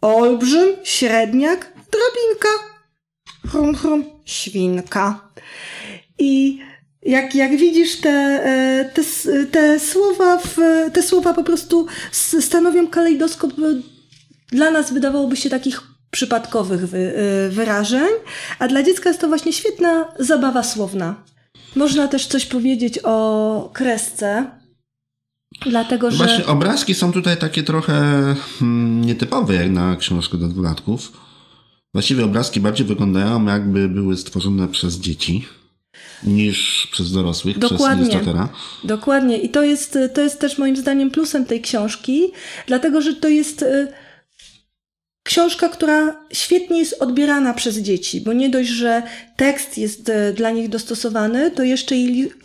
Olbrzym, 0.00 0.68
Średniak, 0.84 1.72
Drabinka. 1.74 2.48
Chrum, 3.50 3.74
chrum, 3.74 4.04
Świnka. 4.24 5.20
I 6.18 6.58
jak, 7.06 7.34
jak 7.34 7.56
widzisz, 7.56 8.00
te, 8.00 8.10
e, 8.10 8.90
te, 8.94 9.02
te, 9.46 9.80
słowa 9.80 10.38
w, 10.38 10.56
te 10.92 11.02
słowa 11.02 11.34
po 11.34 11.44
prostu 11.44 11.86
stanowią 12.40 12.88
kalejdoskop 12.88 13.52
e, 13.52 13.62
dla 14.48 14.70
nas 14.70 14.92
wydawałoby 14.92 15.36
się 15.36 15.50
takich 15.50 15.82
przypadkowych 16.10 16.88
wy, 16.88 16.98
e, 16.98 17.48
wyrażeń, 17.50 18.08
a 18.58 18.68
dla 18.68 18.82
dziecka 18.82 19.08
jest 19.08 19.20
to 19.20 19.28
właśnie 19.28 19.52
świetna 19.52 20.08
zabawa 20.18 20.62
słowna. 20.62 21.14
Można 21.76 22.08
też 22.08 22.26
coś 22.26 22.46
powiedzieć 22.46 22.98
o 23.02 23.70
kresce, 23.72 24.50
dlatego 25.66 26.10
że... 26.10 26.16
Właśnie 26.16 26.46
obrazki 26.46 26.94
są 26.94 27.12
tutaj 27.12 27.36
takie 27.36 27.62
trochę 27.62 27.94
hmm, 28.58 29.04
nietypowe 29.04 29.54
jak 29.54 29.70
na 29.70 29.96
książkę 29.96 30.38
do 30.38 30.48
dwulatków. 30.48 31.12
Właściwie 31.94 32.24
obrazki 32.24 32.60
bardziej 32.60 32.86
wyglądają 32.86 33.46
jakby 33.46 33.88
były 33.88 34.16
stworzone 34.16 34.68
przez 34.68 34.94
dzieci 34.94 35.46
niż 36.22 36.88
przez 36.92 37.12
dorosłych, 37.12 37.58
Dokładnie. 37.58 38.04
przez 38.04 38.14
ilustratera. 38.14 38.48
Dokładnie. 38.84 39.38
I 39.38 39.48
to 39.48 39.62
jest, 39.62 39.98
to 40.14 40.20
jest 40.20 40.40
też 40.40 40.58
moim 40.58 40.76
zdaniem 40.76 41.10
plusem 41.10 41.44
tej 41.44 41.60
książki, 41.60 42.32
dlatego 42.66 43.00
że 43.00 43.14
to 43.14 43.28
jest 43.28 43.62
y, 43.62 43.88
książka, 45.22 45.68
która 45.68 46.26
świetnie 46.32 46.78
jest 46.78 47.02
odbierana 47.02 47.54
przez 47.54 47.78
dzieci, 47.78 48.20
bo 48.20 48.32
nie 48.32 48.50
dość, 48.50 48.68
że 48.68 49.02
tekst 49.36 49.78
jest 49.78 50.08
y, 50.08 50.32
dla 50.32 50.50
nich 50.50 50.68
dostosowany, 50.68 51.50
to 51.50 51.62
jeszcze 51.62 51.96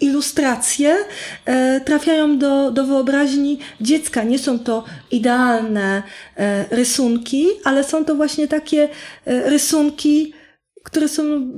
ilustracje 0.01 0.95
y, 0.95 1.81
trafiają 1.85 2.37
do, 2.37 2.71
do 2.71 2.83
wyobraźni 2.83 3.59
dziecka. 3.81 4.23
Nie 4.23 4.39
są 4.39 4.59
to 4.59 4.83
idealne 5.11 6.03
rysunki, 6.71 7.47
ale 7.63 7.83
są 7.83 8.05
to 8.05 8.15
właśnie 8.15 8.47
takie 8.47 8.89
rysunki, 9.25 10.33
które 10.83 11.07
są 11.07 11.51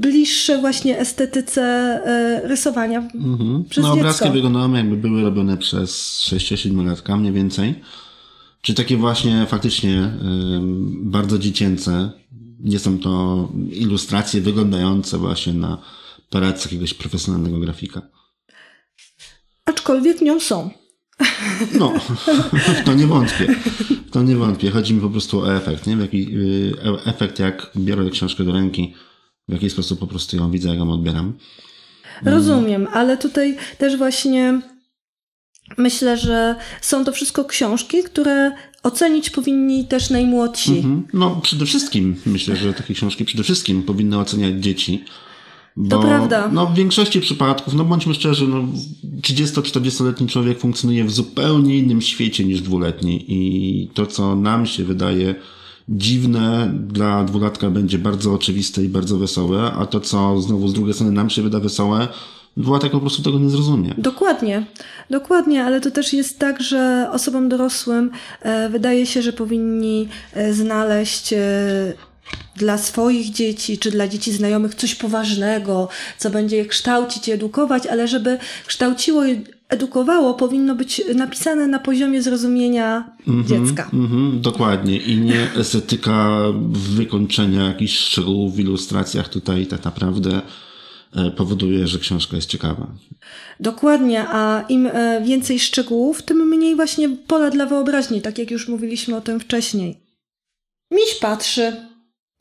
bliższe 0.00 0.58
właśnie 0.58 0.98
estetyce 0.98 1.62
y, 2.44 2.48
rysowania 2.48 2.98
Mhm. 2.98 3.64
Przez 3.64 3.84
no, 3.84 3.92
obrazki 3.92 4.24
dziecko. 4.24 4.32
wyglądają 4.32 4.74
jakby 4.74 4.96
były 4.96 5.22
robione 5.22 5.56
przez 5.56 6.20
6-7 6.32 6.86
latka 6.86 7.16
mniej 7.16 7.32
więcej. 7.32 7.74
Czy 8.62 8.74
takie 8.74 8.96
właśnie 8.96 9.46
faktycznie 9.46 10.12
bardzo 11.00 11.38
dziecięce. 11.38 12.10
Nie 12.60 12.78
są 12.78 12.98
to 12.98 13.48
ilustracje 13.72 14.40
wyglądające 14.40 15.18
właśnie 15.18 15.52
na 15.52 15.78
paradce 16.30 16.64
jakiegoś 16.64 16.94
profesjonalnego 16.94 17.58
grafika. 17.58 18.02
Aczkolwiek 19.64 20.20
nią 20.20 20.40
są. 20.40 20.70
No, 21.78 21.92
w 22.52 22.82
to 22.86 22.94
nie 22.94 23.06
wątpię. 23.06 23.54
To 24.10 24.22
nie 24.22 24.36
wątpię. 24.36 24.70
Chodzi 24.70 24.94
mi 24.94 25.00
po 25.00 25.10
prostu 25.10 25.40
o 25.40 25.54
efekt, 25.56 25.86
nie? 25.86 25.96
Jaki, 25.96 26.36
y, 26.36 26.74
e- 26.84 27.04
efekt, 27.10 27.38
jak 27.38 27.70
biorę 27.76 28.10
książkę 28.10 28.44
do 28.44 28.52
ręki, 28.52 28.94
w 29.48 29.52
jaki 29.52 29.70
sposób 29.70 29.98
po 29.98 30.06
prostu 30.06 30.36
ją 30.36 30.50
widzę, 30.50 30.68
jak 30.68 30.78
ją 30.78 30.90
odbieram. 30.90 31.32
Rozumiem, 32.24 32.88
ale 32.92 33.16
tutaj 33.16 33.56
też 33.78 33.96
właśnie 33.96 34.60
myślę, 35.78 36.16
że 36.16 36.54
są 36.80 37.04
to 37.04 37.12
wszystko 37.12 37.44
książki, 37.44 38.02
które 38.02 38.52
ocenić 38.82 39.30
powinni 39.30 39.84
też 39.84 40.10
najmłodsi. 40.10 40.76
Mhm. 40.76 41.06
No, 41.12 41.40
przede 41.42 41.66
wszystkim 41.66 42.16
myślę, 42.26 42.56
że 42.56 42.74
takie 42.74 42.94
książki 42.94 43.24
przede 43.24 43.42
wszystkim 43.42 43.82
powinny 43.82 44.18
oceniać 44.18 44.54
dzieci. 44.54 45.04
Bo, 45.76 45.96
To 45.96 46.02
prawda. 46.02 46.48
No, 46.52 46.66
w 46.66 46.74
większości 46.74 47.20
przypadków, 47.20 47.74
no 47.74 47.84
bądźmy 47.84 48.14
szczerzy, 48.14 48.48
no, 48.48 48.64
30-40-letni 49.20 50.28
człowiek 50.28 50.58
funkcjonuje 50.58 51.04
w 51.04 51.10
zupełnie 51.10 51.78
innym 51.78 52.02
świecie 52.02 52.44
niż 52.44 52.60
dwuletni 52.60 53.24
i 53.28 53.90
to, 53.94 54.06
co 54.06 54.36
nam 54.36 54.66
się 54.66 54.84
wydaje 54.84 55.34
dziwne, 55.88 56.72
dla 56.74 57.24
dwulatka 57.24 57.70
będzie 57.70 57.98
bardzo 57.98 58.34
oczywiste 58.34 58.84
i 58.84 58.88
bardzo 58.88 59.18
wesołe, 59.18 59.72
a 59.72 59.86
to, 59.86 60.00
co 60.00 60.40
znowu 60.40 60.68
z 60.68 60.74
drugiej 60.74 60.94
strony 60.94 61.12
nam 61.12 61.30
się 61.30 61.42
wyda 61.42 61.60
wesołe, 61.60 62.08
dwulatek 62.56 62.92
po 62.92 63.00
prostu 63.00 63.22
tego 63.22 63.38
nie 63.38 63.50
zrozumie. 63.50 63.94
Dokładnie, 63.98 64.64
dokładnie, 65.10 65.64
ale 65.64 65.80
to 65.80 65.90
też 65.90 66.12
jest 66.12 66.38
tak, 66.38 66.62
że 66.62 67.08
osobom 67.12 67.48
dorosłym 67.48 68.10
e, 68.42 68.68
wydaje 68.68 69.06
się, 69.06 69.22
że 69.22 69.32
powinni 69.32 70.08
e, 70.34 70.52
znaleźć 70.52 71.32
e, 71.32 71.38
dla 72.56 72.78
swoich 72.78 73.30
dzieci 73.30 73.78
czy 73.78 73.90
dla 73.90 74.08
dzieci 74.08 74.32
znajomych 74.32 74.74
coś 74.74 74.94
poważnego, 74.94 75.88
co 76.18 76.30
będzie 76.30 76.56
je 76.56 76.66
kształcić 76.66 77.28
i 77.28 77.32
edukować, 77.32 77.86
ale 77.86 78.08
żeby 78.08 78.38
kształciło 78.66 79.26
i 79.26 79.44
edukowało, 79.68 80.34
powinno 80.34 80.74
być 80.74 81.02
napisane 81.14 81.66
na 81.66 81.78
poziomie 81.78 82.22
zrozumienia 82.22 83.16
dziecka. 83.46 83.90
Mhm, 83.92 84.40
dokładnie. 84.40 84.96
I 84.96 85.16
nie 85.18 85.52
estetyka 85.56 86.38
wykończenia 86.70 87.68
jakichś 87.68 87.98
szczegółów 87.98 88.54
w 88.54 88.60
ilustracjach 88.60 89.28
tutaj 89.28 89.66
tak 89.66 89.84
naprawdę 89.84 90.40
e, 91.16 91.30
powoduje, 91.30 91.86
że 91.86 91.98
książka 91.98 92.36
jest 92.36 92.48
ciekawa. 92.48 92.86
Dokładnie, 93.60 94.24
a 94.28 94.64
im 94.68 94.86
e, 94.86 95.22
więcej 95.24 95.58
szczegółów, 95.58 96.22
tym 96.22 96.48
mniej 96.48 96.76
właśnie 96.76 97.08
pola 97.08 97.50
dla 97.50 97.66
wyobraźni, 97.66 98.22
tak 98.22 98.38
jak 98.38 98.50
już 98.50 98.68
mówiliśmy 98.68 99.16
o 99.16 99.20
tym 99.20 99.40
wcześniej. 99.40 100.00
Miś 100.90 101.14
patrzy. 101.20 101.72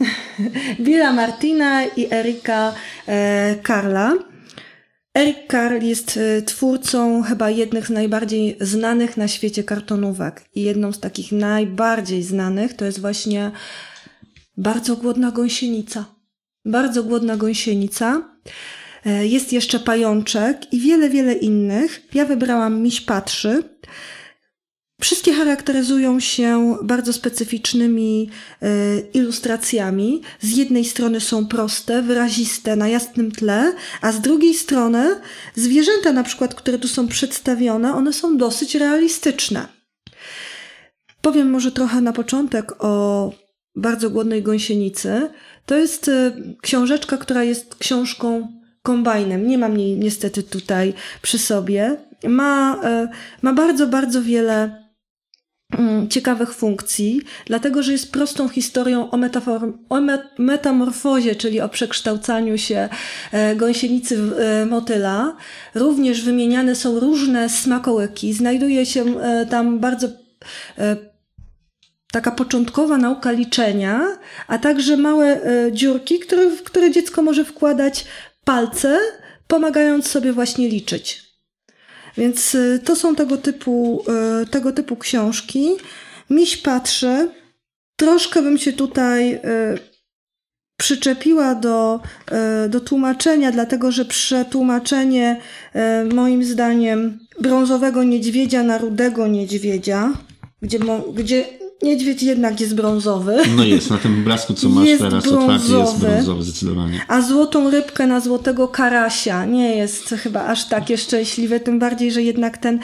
Billa 0.80 1.14
Martina 1.14 1.86
i 1.86 2.14
Erika 2.14 2.74
e, 3.08 3.56
Karla. 3.64 4.14
Erik 5.18 5.48
Karl 5.48 5.86
jest 5.86 6.18
e, 6.18 6.42
twórcą 6.42 7.24
chyba 7.24 7.50
jednych 7.50 7.88
z 7.88 7.90
najbardziej 7.90 8.58
znanych 8.62 9.18
na 9.18 9.28
świecie 9.28 9.64
kartonówek. 9.64 10.46
I 10.56 10.62
jedną 10.62 10.92
z 10.92 11.00
takich 11.00 11.32
najbardziej 11.32 12.24
znanych 12.24 12.74
to 12.74 12.86
jest 12.86 13.02
właśnie 13.02 13.52
Bardzo 14.58 14.96
głodna 14.96 15.32
gąsienica. 15.32 16.06
Bardzo 16.66 17.04
głodna 17.04 17.38
gąsienica. 17.38 18.22
E, 19.06 19.28
Jest 19.28 19.54
jeszcze 19.54 19.80
pajączek 19.80 20.74
i 20.74 20.80
wiele, 20.80 21.10
wiele 21.10 21.34
innych. 21.34 22.02
Ja 22.14 22.26
wybrałam 22.26 22.82
Miś 22.82 23.02
Patrzy. 23.02 23.64
Wszystkie 25.02 25.34
charakteryzują 25.34 26.20
się 26.20 26.78
bardzo 26.84 27.14
specyficznymi 27.14 28.30
e, 28.62 29.00
ilustracjami. 29.00 30.22
Z 30.42 30.58
jednej 30.58 30.86
strony 30.86 31.20
są 31.20 31.48
proste, 31.48 32.02
wyraziste, 32.02 32.76
na 32.76 32.88
jasnym 32.88 33.32
tle, 33.32 33.74
a 34.02 34.12
z 34.12 34.22
drugiej 34.22 34.54
strony 34.54 35.16
zwierzęta, 35.56 36.14
na 36.14 36.24
przykład, 36.24 36.56
które 36.56 36.80
tu 36.80 36.88
są 36.88 37.08
przedstawione, 37.08 37.94
one 37.94 38.14
są 38.14 38.38
dosyć 38.38 38.76
realistyczne. 38.76 39.68
Powiem 41.22 41.50
może 41.50 41.72
trochę 41.72 42.02
na 42.02 42.14
początek 42.14 42.84
o 42.84 43.32
bardzo 43.76 44.10
głodnej 44.10 44.44
gąsienicy. 44.44 45.30
To 45.66 45.76
jest 45.76 46.10
e, 46.10 46.32
książeczka, 46.62 47.18
która 47.18 47.44
jest 47.44 47.76
książką 47.76 48.48
kombajnem. 48.84 49.48
Nie 49.48 49.58
mam 49.58 49.80
jej 49.80 49.98
niestety 49.98 50.44
tutaj 50.44 50.94
przy 51.22 51.38
sobie. 51.38 51.98
Ma, 52.28 52.82
e, 52.84 53.10
ma 53.42 53.54
bardzo, 53.54 53.88
bardzo 53.88 54.24
wiele 54.24 54.87
ciekawych 56.10 56.54
funkcji, 56.54 57.22
dlatego 57.46 57.84
że 57.84 57.92
jest 57.92 58.12
prostą 58.12 58.50
historią 58.50 59.10
o, 59.10 59.18
metafor- 59.18 59.74
o 59.90 60.02
me- 60.02 60.30
metamorfozie, 60.38 61.36
czyli 61.36 61.62
o 61.62 61.70
przekształcaniu 61.70 62.58
się 62.58 62.90
e, 63.32 63.56
gąsienicy 63.56 64.18
w 64.18 64.34
e, 64.34 64.66
motyla. 64.66 65.36
Również 65.76 66.22
wymieniane 66.22 66.76
są 66.76 67.00
różne 67.00 67.50
smakołyki. 67.50 68.34
Znajduje 68.34 68.86
się 68.86 69.20
e, 69.20 69.46
tam 69.46 69.80
bardzo 69.80 70.08
taka 72.12 72.32
początkowa 72.32 72.98
nauka 72.98 73.32
liczenia, 73.32 74.02
a 74.48 74.58
także 74.58 74.98
małe 74.98 75.42
dziurki, 75.72 76.20
które, 76.20 76.50
w 76.50 76.64
które 76.64 76.92
dziecko 76.92 77.22
może 77.22 77.46
wkładać 77.46 78.06
palce, 78.44 79.00
pomagając 79.48 80.08
sobie 80.08 80.34
właśnie 80.34 80.70
liczyć. 80.70 81.27
Więc 82.18 82.56
e, 82.56 82.80
to 82.80 82.96
są 82.96 83.16
tego 83.16 83.38
typu, 83.38 84.04
e, 84.08 84.46
tego 84.46 84.72
typu 84.72 84.96
książki. 84.96 85.70
Miś 86.30 86.58
patrzy. 86.58 87.30
Troszkę 87.96 88.42
bym 88.42 88.58
się 88.58 88.74
tutaj 88.74 89.34
e, 89.34 89.40
przyczepiła 90.80 91.56
do, 91.56 92.00
do 92.70 92.80
tłumaczenia, 92.80 93.52
dlatego 93.52 93.92
że 93.92 94.06
przetłumaczenie 94.06 95.42
moim 96.14 96.44
zdaniem 96.44 97.20
brązowego 97.40 98.04
niedźwiedzia 98.04 98.64
na 98.64 98.78
rudego 98.78 99.28
niedźwiedzia, 99.28 100.14
gdzie, 100.62 100.80
gdzie 101.14 101.46
niedźwiedź 101.84 102.24
jednak 102.24 102.62
jest 102.62 102.76
brązowy, 102.76 103.36
No 103.56 103.64
jest, 103.64 103.90
na 103.90 103.98
tym 103.98 104.24
blasku, 104.24 104.54
co 104.54 104.70
masz 104.70 104.88
Jest 104.88 105.02
teraz 105.02 105.28
otwarty, 105.28 105.54
jest 105.54 105.70
brązowy. 105.70 106.08
brązowy 106.08 106.44
zdecydowanie. 106.44 107.02
a 107.08 107.22
złotą 107.22 107.70
rybkę 107.70 108.08
na 108.08 108.20
złotego 108.20 108.68
karasia 108.68 109.46
nie 109.46 109.76
jest 109.76 110.10
chyba 110.10 110.46
aż 110.46 110.66
takie 110.66 110.98
szczęśliwe, 110.98 111.60
tym 111.60 111.80
bardziej, 111.80 112.12
że 112.12 112.22
jednak 112.24 112.58
ten 112.58 112.80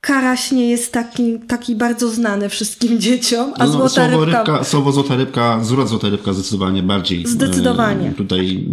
karaś 0.00 0.52
nie 0.52 0.70
jest 0.70 0.92
taki, 0.92 1.38
taki 1.48 1.74
bardzo 1.76 2.08
znany 2.08 2.48
wszystkim 2.48 3.00
dzieciom, 3.00 3.52
a 3.58 3.66
No, 3.66 3.72
złota 3.72 3.88
słowo 4.08 4.24
rybka... 4.24 4.38
rybka, 4.44 4.64
słowo 4.64 4.92
złota 4.92 5.16
rybka, 5.16 5.58
zwrot 5.64 5.88
złota 5.88 6.08
rybka 6.08 6.32
zdecydowanie 6.32 6.82
bardziej. 6.82 7.22
e, 7.24 7.28
Zdecydowanie. 7.28 8.12
tutaj 8.16 8.64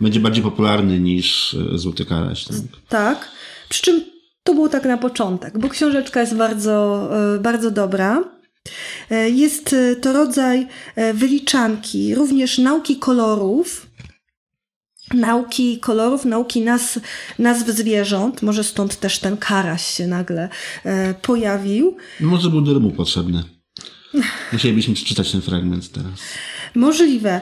będzie 0.00 0.20
bardziej 0.20 0.42
popularny 0.42 1.00
niż 1.00 1.56
e, 1.74 1.78
złoty 1.78 2.04
karaś. 2.04 2.44
Tak? 2.44 2.56
Tak. 2.88 3.28
Przy 3.68 3.82
czym 3.82 4.00
to 4.44 4.54
było 4.54 4.68
tak 4.68 4.84
na 4.84 4.98
początek, 4.98 5.58
bo 5.58 5.68
książeczka 5.68 6.20
jest 6.20 6.36
bardzo, 6.36 7.08
e, 7.36 7.38
bardzo 7.38 7.70
dobra. 7.70 8.24
E, 9.10 9.30
Jest 9.30 9.72
e, 9.72 9.96
to 9.96 10.12
rodzaj 10.12 10.66
e, 10.96 11.14
wyliczanki, 11.14 12.14
również 12.14 12.58
nauki 12.58 12.96
kolorów. 12.96 13.86
Nauki 15.14 15.78
kolorów, 15.78 16.24
nauki 16.24 16.60
nazw, 16.60 16.98
nazw 17.38 17.68
zwierząt. 17.68 18.42
Może 18.42 18.64
stąd 18.64 19.00
też 19.00 19.18
ten 19.18 19.36
karaś 19.36 19.84
się 19.86 20.06
nagle 20.06 20.48
e, 20.84 21.14
pojawił. 21.14 21.96
Może 22.20 22.50
był 22.50 22.60
do 22.60 22.74
rymu 22.74 22.90
potrzebny. 22.90 23.44
Musielibyśmy 24.52 24.94
przeczytać 24.94 25.32
ten 25.32 25.40
fragment 25.42 25.92
teraz. 25.92 26.20
Możliwe. 26.74 27.40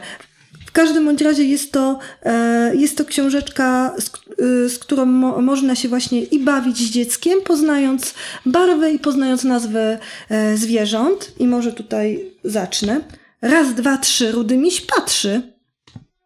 W 0.70 0.72
każdym 0.72 1.04
bądź 1.04 1.20
razie 1.20 1.44
jest 1.44 1.72
to, 1.72 1.98
e, 2.22 2.76
jest 2.76 2.96
to 2.96 3.04
książeczka, 3.04 3.94
z, 3.98 4.11
y, 4.40 4.68
z 4.68 4.78
którą 4.78 5.06
mo, 5.06 5.40
można 5.42 5.74
się 5.74 5.88
właśnie 5.88 6.22
i 6.22 6.38
bawić 6.38 6.78
z 6.78 6.90
dzieckiem, 6.90 7.38
poznając 7.44 8.14
barwy 8.46 8.90
i 8.90 8.98
poznając 8.98 9.44
nazwy 9.44 9.98
e, 10.28 10.56
zwierząt. 10.56 11.33
I 11.38 11.46
może 11.46 11.72
tutaj 11.72 12.24
zacznę. 12.44 13.00
Raz, 13.42 13.74
dwa, 13.74 13.98
trzy, 13.98 14.33
rudy 14.33 14.56
miś 14.56 14.80
patrzy. 14.80 15.42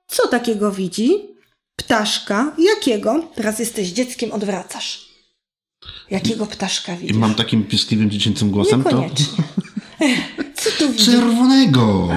Co 0.07 0.28
takiego 0.28 0.72
widzi? 0.72 1.11
Ptaszka. 1.76 2.52
Jakiego? 2.59 3.30
Teraz 3.35 3.59
jesteś 3.59 3.88
dzieckiem, 3.88 4.33
odwracasz. 4.33 5.09
Jakiego 6.11 6.46
ptaszka 6.46 6.94
I 6.94 6.96
widzisz? 6.98 7.16
mam 7.16 7.35
takim 7.35 7.64
piskliwym 7.64 8.11
dziecięcym 8.11 8.50
głosem, 8.50 8.85
to. 8.85 9.07
Co 10.57 10.70
tu 10.78 10.92
widzisz? 10.92 11.07
czerwonego! 11.07 12.09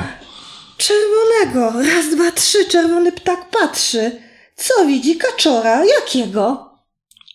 Czerwonego. 0.78 1.80
Raz, 1.96 2.16
dwa, 2.16 2.32
trzy. 2.32 2.66
Czerwony 2.70 3.12
ptak 3.12 3.50
patrzy. 3.50 4.12
Co 4.56 4.86
widzi? 4.88 5.16
Kaczora. 5.16 5.86
Jakiego? 5.86 6.70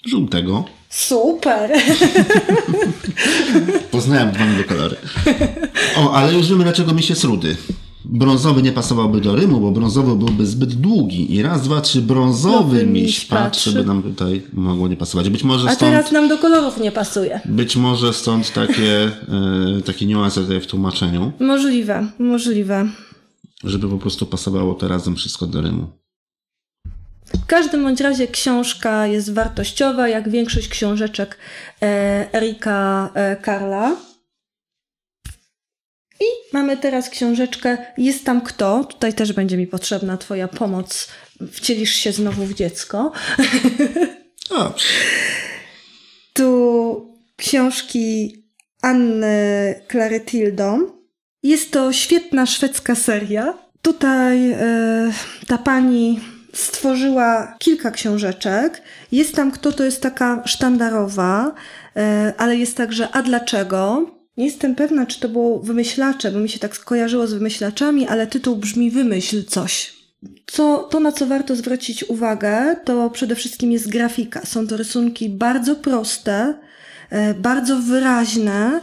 Żółtego. 0.07 0.65
Super. 0.91 1.71
Poznałem 3.91 4.33
dwa 4.33 4.45
nowe 4.45 4.65
kolory. 4.65 4.97
O, 5.97 6.13
ale 6.15 6.35
już 6.35 6.49
wiemy, 6.51 6.65
dlaczego 6.65 6.93
mi 6.95 7.03
się 7.03 7.15
rudy. 7.25 7.57
Brązowy 8.05 8.63
nie 8.63 8.73
pasowałby 8.73 9.21
do 9.21 9.37
rymu, 9.37 9.61
bo 9.61 9.71
brązowy 9.71 10.17
byłby 10.17 10.47
zbyt 10.47 10.75
długi. 10.75 11.35
I 11.35 11.43
raz, 11.43 11.63
dwa, 11.63 11.81
trzy, 11.81 12.03
brązowy 12.03 12.57
Nowy 12.77 12.87
miś 12.87 13.25
patrzy, 13.25 13.73
by 13.73 13.85
nam 13.85 14.03
tutaj 14.03 14.43
mogło 14.53 14.89
nie 14.89 14.97
pasować. 14.97 15.31
Być 15.31 15.45
może 15.45 15.69
A 15.69 15.75
stąd, 15.75 15.93
teraz 15.93 16.13
nam 16.13 16.29
do 16.29 16.39
kolorów 16.39 16.81
nie 16.81 16.93
pasuje. 16.93 17.41
być 17.45 17.77
może 17.77 18.13
stąd 18.13 18.53
takie, 18.53 19.03
e, 19.05 19.11
takie 19.87 20.07
niuanse 20.07 20.41
tutaj 20.41 20.61
w 20.61 20.67
tłumaczeniu, 20.67 21.33
Możliwe, 21.41 22.07
możliwe. 22.19 22.89
Żeby 23.65 23.89
po 23.89 23.99
prostu 23.99 24.27
pasowało 24.27 24.75
to 24.75 24.89
razem 24.89 25.17
wszystko 25.17 25.47
do 25.47 25.61
rymu. 25.61 26.03
W 27.25 27.47
każdym 27.47 27.83
bądź 27.83 28.01
razie 28.01 28.29
książka 28.29 29.07
jest 29.07 29.33
wartościowa, 29.33 30.09
jak 30.09 30.29
większość 30.29 30.69
książeczek 30.69 31.39
e, 31.83 32.35
Erika 32.35 33.11
e, 33.15 33.37
Karla. 33.37 33.97
I 36.21 36.25
mamy 36.53 36.77
teraz 36.77 37.11
książeczkę 37.11 37.79
Jest 37.99 38.25
tam 38.25 38.41
kto. 38.41 38.85
Tutaj 38.85 39.15
też 39.15 39.33
będzie 39.33 39.57
mi 39.57 39.67
potrzebna 39.67 40.17
Twoja 40.17 40.49
pomoc. 40.49 41.09
Wcielisz 41.53 41.95
się 41.95 42.13
znowu 42.13 42.45
w 42.45 42.55
dziecko. 42.55 43.13
Dobrze. 44.51 44.87
Tu 46.33 47.15
książki 47.37 48.37
Anny 48.83 49.75
Claretildą. 49.91 51.02
Jest 51.43 51.71
to 51.71 51.93
świetna 51.93 52.47
szwedzka 52.47 52.95
seria. 52.95 53.55
Tutaj 53.83 54.51
e, 54.51 55.13
ta 55.47 55.59
pani 55.59 56.21
stworzyła 56.53 57.55
kilka 57.59 57.91
książeczek. 57.91 58.83
Jest 59.13 59.35
tam 59.35 59.51
kto 59.51 59.73
to 59.73 59.85
jest 59.85 60.03
taka 60.03 60.43
sztandarowa, 60.47 61.55
e, 61.97 62.33
ale 62.39 62.57
jest 62.57 62.77
także 62.77 63.09
A 63.13 63.23
dlaczego? 63.23 64.11
Nie 64.37 64.45
jestem 64.45 64.75
pewna, 64.75 65.07
czy 65.07 65.21
to 65.21 65.29
było 65.29 65.59
wymyślacze, 65.59 66.31
bo 66.31 66.39
mi 66.39 66.49
się 66.49 66.59
tak 66.59 66.77
skojarzyło 66.77 67.27
z 67.27 67.33
wymyślaczami, 67.33 68.09
ale 68.09 68.27
tytuł 68.27 68.57
brzmi 68.57 68.91
Wymyśl 68.91 69.45
coś. 69.45 69.93
Co, 70.47 70.79
to, 70.91 71.01
na 71.01 71.13
co 71.13 71.27
warto 71.27 71.57
zwrócić 71.57 72.05
uwagę, 72.05 72.77
to 72.85 73.11
przede 73.11 73.35
wszystkim 73.35 73.73
jest 73.73 73.91
grafika. 73.91 74.41
Są 74.45 74.67
to 74.67 74.77
rysunki 74.77 75.29
bardzo 75.29 75.77
proste, 75.77 76.55
e, 77.11 77.35
bardzo 77.35 77.77
wyraźne, 77.77 78.81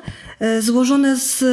złożone 0.60 1.16
z 1.16 1.44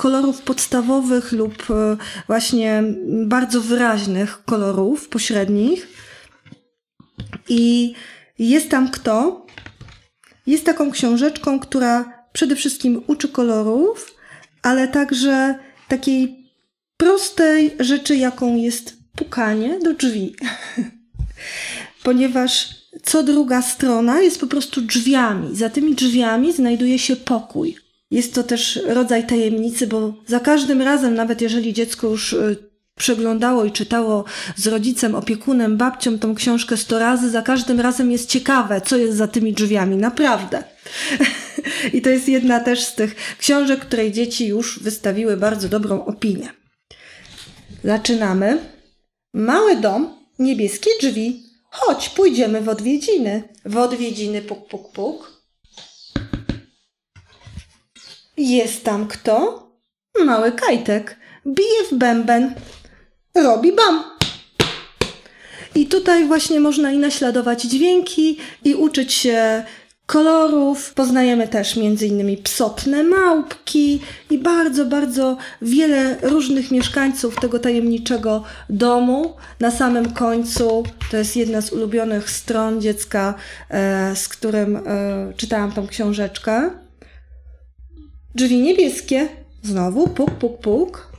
kolorów 0.00 0.42
podstawowych 0.42 1.32
lub 1.32 1.70
e, 1.70 1.96
właśnie 2.26 2.82
bardzo 3.26 3.60
wyraźnych 3.60 4.44
kolorów 4.44 5.08
pośrednich. 5.08 5.88
I 7.48 7.94
jest 8.38 8.70
tam 8.70 8.90
kto? 8.90 9.46
Jest 10.46 10.64
taką 10.64 10.90
książeczką, 10.90 11.60
która 11.60 12.24
przede 12.32 12.56
wszystkim 12.56 13.02
uczy 13.06 13.28
kolorów, 13.28 14.14
ale 14.62 14.88
także 14.88 15.58
takiej 15.88 16.50
prostej 16.96 17.76
rzeczy, 17.80 18.16
jaką 18.16 18.56
jest 18.56 18.96
pukanie 19.16 19.78
do 19.78 19.94
drzwi. 19.94 20.36
Ponieważ 22.04 22.74
co 23.02 23.22
druga 23.22 23.62
strona 23.62 24.20
jest 24.20 24.40
po 24.40 24.46
prostu 24.46 24.80
drzwiami. 24.80 25.56
Za 25.56 25.70
tymi 25.70 25.94
drzwiami 25.94 26.52
znajduje 26.52 26.98
się 26.98 27.16
pokój. 27.16 27.89
Jest 28.10 28.34
to 28.34 28.42
też 28.42 28.80
rodzaj 28.86 29.26
tajemnicy, 29.26 29.86
bo 29.86 30.14
za 30.26 30.40
każdym 30.40 30.82
razem, 30.82 31.14
nawet 31.14 31.40
jeżeli 31.40 31.72
dziecko 31.72 32.06
już 32.06 32.32
y, 32.32 32.70
przeglądało 32.96 33.64
i 33.64 33.72
czytało 33.72 34.24
z 34.56 34.66
rodzicem, 34.66 35.14
opiekunem, 35.14 35.76
babcią 35.76 36.18
tą 36.18 36.34
książkę 36.34 36.76
sto 36.76 36.98
razy, 36.98 37.30
za 37.30 37.42
każdym 37.42 37.80
razem 37.80 38.10
jest 38.10 38.28
ciekawe, 38.28 38.80
co 38.80 38.96
jest 38.96 39.16
za 39.16 39.28
tymi 39.28 39.52
drzwiami. 39.52 39.96
Naprawdę. 39.96 40.64
I 41.94 42.02
to 42.02 42.10
jest 42.10 42.28
jedna 42.28 42.60
też 42.60 42.84
z 42.84 42.94
tych 42.94 43.36
książek, 43.38 43.80
której 43.80 44.12
dzieci 44.12 44.46
już 44.46 44.82
wystawiły 44.82 45.36
bardzo 45.36 45.68
dobrą 45.68 46.04
opinię. 46.04 46.48
Zaczynamy. 47.84 48.58
Mały 49.34 49.76
dom, 49.76 50.14
niebieskie 50.38 50.90
drzwi. 51.00 51.42
Chodź, 51.70 52.08
pójdziemy 52.08 52.60
w 52.60 52.68
odwiedziny. 52.68 53.42
W 53.64 53.76
odwiedziny, 53.76 54.42
puk, 54.42 54.68
puk, 54.68 54.92
puk. 54.92 55.29
Jest 58.40 58.84
tam 58.84 59.06
kto? 59.06 59.66
Mały 60.24 60.52
kajtek. 60.52 61.16
Bije 61.46 61.84
w 61.90 61.94
bęben. 61.94 62.54
Robi 63.34 63.72
bam. 63.72 64.04
I 65.74 65.86
tutaj 65.86 66.26
właśnie 66.26 66.60
można 66.60 66.92
i 66.92 66.98
naśladować 66.98 67.62
dźwięki, 67.62 68.38
i 68.64 68.74
uczyć 68.74 69.12
się 69.12 69.64
kolorów. 70.06 70.94
Poznajemy 70.94 71.48
też 71.48 71.76
m.in. 71.76 72.42
psotne 72.42 73.02
małpki 73.02 74.00
i 74.30 74.38
bardzo, 74.38 74.84
bardzo 74.84 75.36
wiele 75.62 76.16
różnych 76.22 76.70
mieszkańców 76.70 77.36
tego 77.40 77.58
tajemniczego 77.58 78.44
domu. 78.70 79.32
Na 79.60 79.70
samym 79.70 80.12
końcu 80.12 80.82
to 81.10 81.16
jest 81.16 81.36
jedna 81.36 81.60
z 81.60 81.72
ulubionych 81.72 82.30
stron 82.30 82.80
dziecka, 82.80 83.34
e, 83.70 84.16
z 84.16 84.28
którym 84.28 84.76
e, 84.76 84.82
czytałam 85.36 85.72
tą 85.72 85.86
książeczkę. 85.86 86.70
Drzwi 88.34 88.56
niebieskie. 88.56 89.28
Znowu 89.62 90.08
puk, 90.08 90.30
puk, 90.30 90.60
puk. 90.60 91.12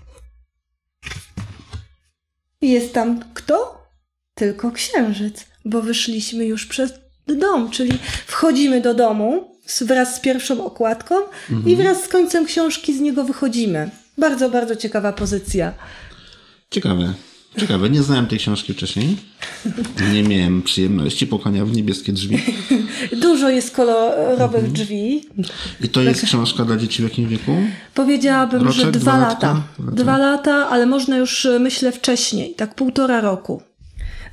Jest 2.61 2.93
tam 2.93 3.23
kto? 3.33 3.87
Tylko 4.35 4.71
księżyc, 4.71 5.45
bo 5.65 5.81
wyszliśmy 5.81 6.45
już 6.45 6.65
przez 6.65 6.93
dom, 7.27 7.71
czyli 7.71 7.99
wchodzimy 8.27 8.81
do 8.81 8.93
domu 8.93 9.57
wraz 9.81 10.15
z 10.15 10.19
pierwszą 10.19 10.65
okładką 10.65 11.15
mhm. 11.49 11.69
i 11.69 11.75
wraz 11.75 12.03
z 12.03 12.07
końcem 12.07 12.45
książki 12.45 12.97
z 12.97 12.99
niego 12.99 13.23
wychodzimy. 13.23 13.89
Bardzo, 14.17 14.49
bardzo 14.49 14.75
ciekawa 14.75 15.13
pozycja. 15.13 15.73
Ciekawe. 16.71 17.13
Ciekawe, 17.57 17.89
nie 17.89 18.03
znałem 18.03 18.27
tej 18.27 18.39
książki 18.39 18.73
wcześniej. 18.73 19.17
Nie 20.13 20.23
miałem 20.23 20.61
przyjemności 20.61 21.27
pukania 21.27 21.65
w 21.65 21.71
niebieskie 21.71 22.13
drzwi. 22.13 22.37
Dużo 23.21 23.49
jest 23.49 23.75
kolorowych 23.75 24.65
mhm. 24.65 24.73
drzwi. 24.73 25.25
I 25.81 25.89
to 25.89 26.01
jest 26.01 26.21
tak. 26.21 26.29
książka 26.29 26.65
dla 26.65 26.77
dzieci 26.77 27.01
w 27.01 27.03
jakim 27.03 27.27
wieku? 27.27 27.55
Powiedziałabym, 27.93 28.61
Roczek, 28.61 28.85
że 28.85 28.91
dwa, 28.91 28.99
dwa 28.99 29.17
lata. 29.17 29.47
lata. 29.79 29.91
Dwa 29.91 30.17
lata, 30.17 30.69
ale 30.69 30.85
można 30.85 31.17
już 31.17 31.47
myślę 31.59 31.91
wcześniej, 31.91 32.55
tak 32.55 32.75
półtora 32.75 33.21
roku. 33.21 33.61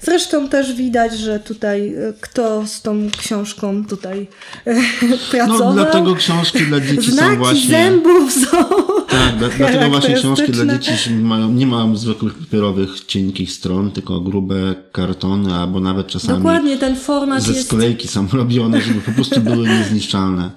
Zresztą 0.01 0.49
też 0.49 0.73
widać, 0.73 1.19
że 1.19 1.41
tutaj 1.41 1.95
e, 1.95 2.13
kto 2.21 2.67
z 2.67 2.83
tą 2.83 3.09
książką 3.19 3.87
tutaj 3.87 4.29
e, 4.67 4.75
pracował. 5.31 5.69
No 5.69 5.73
dlatego 5.73 6.15
książki 6.15 6.59
dla 6.59 6.81
dzieci 6.81 7.13
Znaki 7.13 7.31
są 7.31 7.39
właśnie... 7.39 7.71
zębów 7.71 8.33
są 8.33 8.65
Tak, 9.09 9.57
dlatego 9.57 9.89
właśnie 9.89 10.15
książki 10.15 10.53
dla 10.53 10.79
dzieci 10.79 11.11
mają, 11.11 11.53
nie 11.53 11.67
mają 11.67 11.97
zwykłych 11.97 12.35
papierowych, 12.35 13.05
cienkich 13.07 13.53
stron, 13.53 13.91
tylko 13.91 14.21
grube 14.21 14.75
kartony, 14.93 15.55
albo 15.55 15.81
nawet 15.81 16.07
czasami 16.07 16.39
Dokładnie, 16.39 16.79
ten 16.79 16.97
format 16.97 17.43
ze 17.43 17.55
sklejki 17.55 18.03
jest... 18.03 18.15
są 18.15 18.29
robione, 18.33 18.81
żeby 18.81 19.01
po 19.01 19.13
prostu 19.13 19.41
były 19.41 19.69
niezniszczalne. 19.69 20.51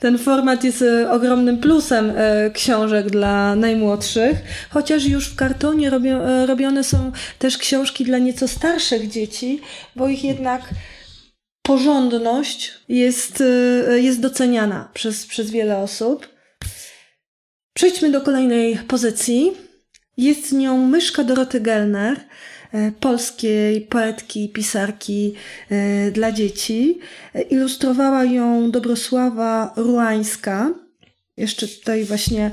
Ten 0.00 0.18
format 0.18 0.64
jest 0.64 0.82
e, 0.82 1.10
ogromnym 1.10 1.58
plusem 1.58 2.12
e, 2.16 2.50
książek 2.50 3.10
dla 3.10 3.56
najmłodszych, 3.56 4.36
chociaż 4.70 5.04
już 5.04 5.28
w 5.28 5.36
kartonie 5.36 5.88
e, 5.88 6.46
robione 6.46 6.84
są 6.84 7.12
też 7.38 7.58
książki 7.58 8.04
dla 8.04 8.18
nieco 8.18 8.48
starszych 8.48 9.08
dzieci, 9.08 9.60
bo 9.96 10.08
ich 10.08 10.24
jednak 10.24 10.62
porządność 11.62 12.72
jest, 12.88 13.42
jest 13.96 14.20
doceniana 14.20 14.88
przez, 14.94 15.26
przez 15.26 15.50
wiele 15.50 15.78
osób. 15.78 16.28
Przejdźmy 17.74 18.10
do 18.10 18.20
kolejnej 18.20 18.76
pozycji. 18.76 19.52
Jest 20.16 20.52
nią 20.52 20.86
myszka 20.86 21.24
Doroty 21.24 21.60
Gellner. 21.60 22.20
E, 22.72 22.92
polskiej 22.92 23.80
poetki, 23.80 24.48
pisarki 24.48 25.34
e, 25.70 26.10
dla 26.10 26.32
dzieci. 26.32 26.98
Ilustrowała 27.50 28.24
ją 28.24 28.70
Dobrosława 28.70 29.72
Ruańska. 29.76 30.70
Jeszcze 31.36 31.68
tutaj 31.68 32.04
właśnie 32.04 32.50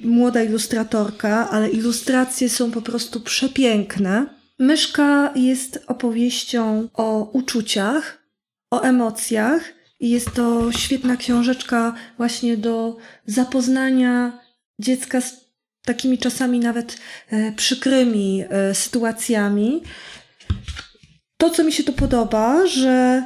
młoda 0.00 0.42
ilustratorka, 0.42 1.50
ale 1.50 1.70
ilustracje 1.70 2.48
są 2.48 2.70
po 2.70 2.82
prostu 2.82 3.20
przepiękne. 3.20 4.26
Myszka 4.58 5.32
jest 5.36 5.84
opowieścią 5.86 6.88
o 6.94 7.30
uczuciach, 7.32 8.18
o 8.70 8.82
emocjach 8.82 9.62
i 10.00 10.10
jest 10.10 10.34
to 10.34 10.72
świetna 10.72 11.16
książeczka 11.16 11.94
właśnie 12.16 12.56
do 12.56 12.96
zapoznania 13.26 14.40
dziecka 14.78 15.20
z 15.20 15.41
takimi 15.84 16.18
czasami 16.18 16.58
nawet 16.58 16.96
e, 17.30 17.52
przykrymi 17.52 18.44
e, 18.50 18.74
sytuacjami. 18.74 19.82
To, 21.36 21.50
co 21.50 21.64
mi 21.64 21.72
się 21.72 21.84
tu 21.84 21.92
podoba, 21.92 22.66
że 22.66 23.24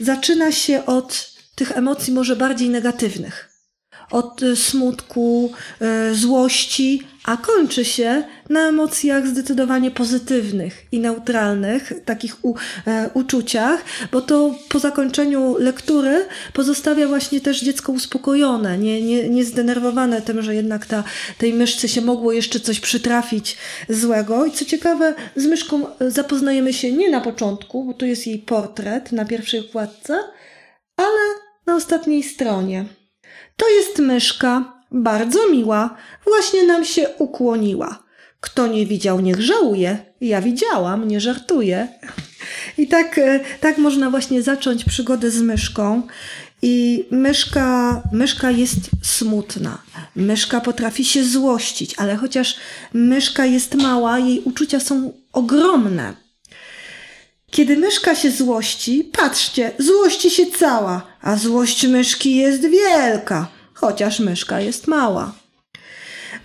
zaczyna 0.00 0.52
się 0.52 0.86
od 0.86 1.32
tych 1.54 1.72
emocji 1.72 2.12
może 2.12 2.36
bardziej 2.36 2.68
negatywnych 2.68 3.48
od 4.10 4.42
e, 4.42 4.56
smutku, 4.56 5.52
złości, 6.12 7.02
a 7.28 7.36
kończy 7.36 7.84
się 7.84 8.22
na 8.50 8.68
emocjach 8.68 9.26
zdecydowanie 9.26 9.90
pozytywnych 9.90 10.84
i 10.92 11.00
neutralnych, 11.00 11.92
takich 12.04 12.44
u, 12.44 12.54
e, 12.86 13.10
uczuciach, 13.14 13.84
bo 14.12 14.20
to 14.20 14.54
po 14.68 14.78
zakończeniu 14.78 15.56
lektury 15.58 16.26
pozostawia 16.52 17.08
właśnie 17.08 17.40
też 17.40 17.60
dziecko 17.60 17.92
uspokojone, 17.92 18.78
nie, 18.78 19.02
nie, 19.02 19.28
nie 19.28 19.44
zdenerwowane 19.44 20.22
tym, 20.22 20.42
że 20.42 20.54
jednak 20.54 20.86
ta, 20.86 21.04
tej 21.38 21.54
myszce 21.54 21.88
się 21.88 22.00
mogło 22.00 22.32
jeszcze 22.32 22.60
coś 22.60 22.80
przytrafić 22.80 23.56
złego. 23.88 24.46
I 24.46 24.52
co 24.52 24.64
ciekawe, 24.64 25.14
z 25.36 25.46
myszką 25.46 25.86
zapoznajemy 26.00 26.72
się 26.72 26.92
nie 26.92 27.10
na 27.10 27.20
początku, 27.20 27.84
bo 27.84 27.94
tu 27.94 28.06
jest 28.06 28.26
jej 28.26 28.38
portret 28.38 29.12
na 29.12 29.24
pierwszej 29.24 29.60
okładce, 29.60 30.18
ale 30.96 31.20
na 31.66 31.74
ostatniej 31.74 32.22
stronie. 32.22 32.84
To 33.56 33.68
jest 33.68 33.98
myszka, 33.98 34.77
bardzo 34.90 35.50
miła, 35.50 35.96
właśnie 36.24 36.62
nam 36.62 36.84
się 36.84 37.08
ukłoniła. 37.18 38.02
Kto 38.40 38.66
nie 38.66 38.86
widział, 38.86 39.20
niech 39.20 39.40
żałuje. 39.40 39.98
Ja 40.20 40.42
widziałam, 40.42 41.08
nie 41.08 41.20
żartuję. 41.20 41.88
I 42.78 42.88
tak, 42.88 43.18
e, 43.18 43.40
tak 43.60 43.78
można 43.78 44.10
właśnie 44.10 44.42
zacząć 44.42 44.84
przygodę 44.84 45.30
z 45.30 45.42
myszką. 45.42 46.02
I 46.62 47.04
myszka, 47.10 48.02
myszka 48.12 48.50
jest 48.50 48.78
smutna. 49.02 49.82
Myszka 50.16 50.60
potrafi 50.60 51.04
się 51.04 51.24
złościć, 51.24 51.94
ale 51.96 52.16
chociaż 52.16 52.56
myszka 52.92 53.46
jest 53.46 53.74
mała, 53.74 54.18
jej 54.18 54.40
uczucia 54.40 54.80
są 54.80 55.12
ogromne. 55.32 56.14
Kiedy 57.50 57.76
myszka 57.76 58.14
się 58.14 58.30
złości, 58.30 59.10
patrzcie, 59.12 59.72
złości 59.78 60.30
się 60.30 60.46
cała, 60.46 61.02
a 61.20 61.36
złość 61.36 61.86
myszki 61.86 62.36
jest 62.36 62.62
wielka, 62.62 63.48
chociaż 63.80 64.20
myszka 64.20 64.60
jest 64.60 64.86
mała. 64.86 65.32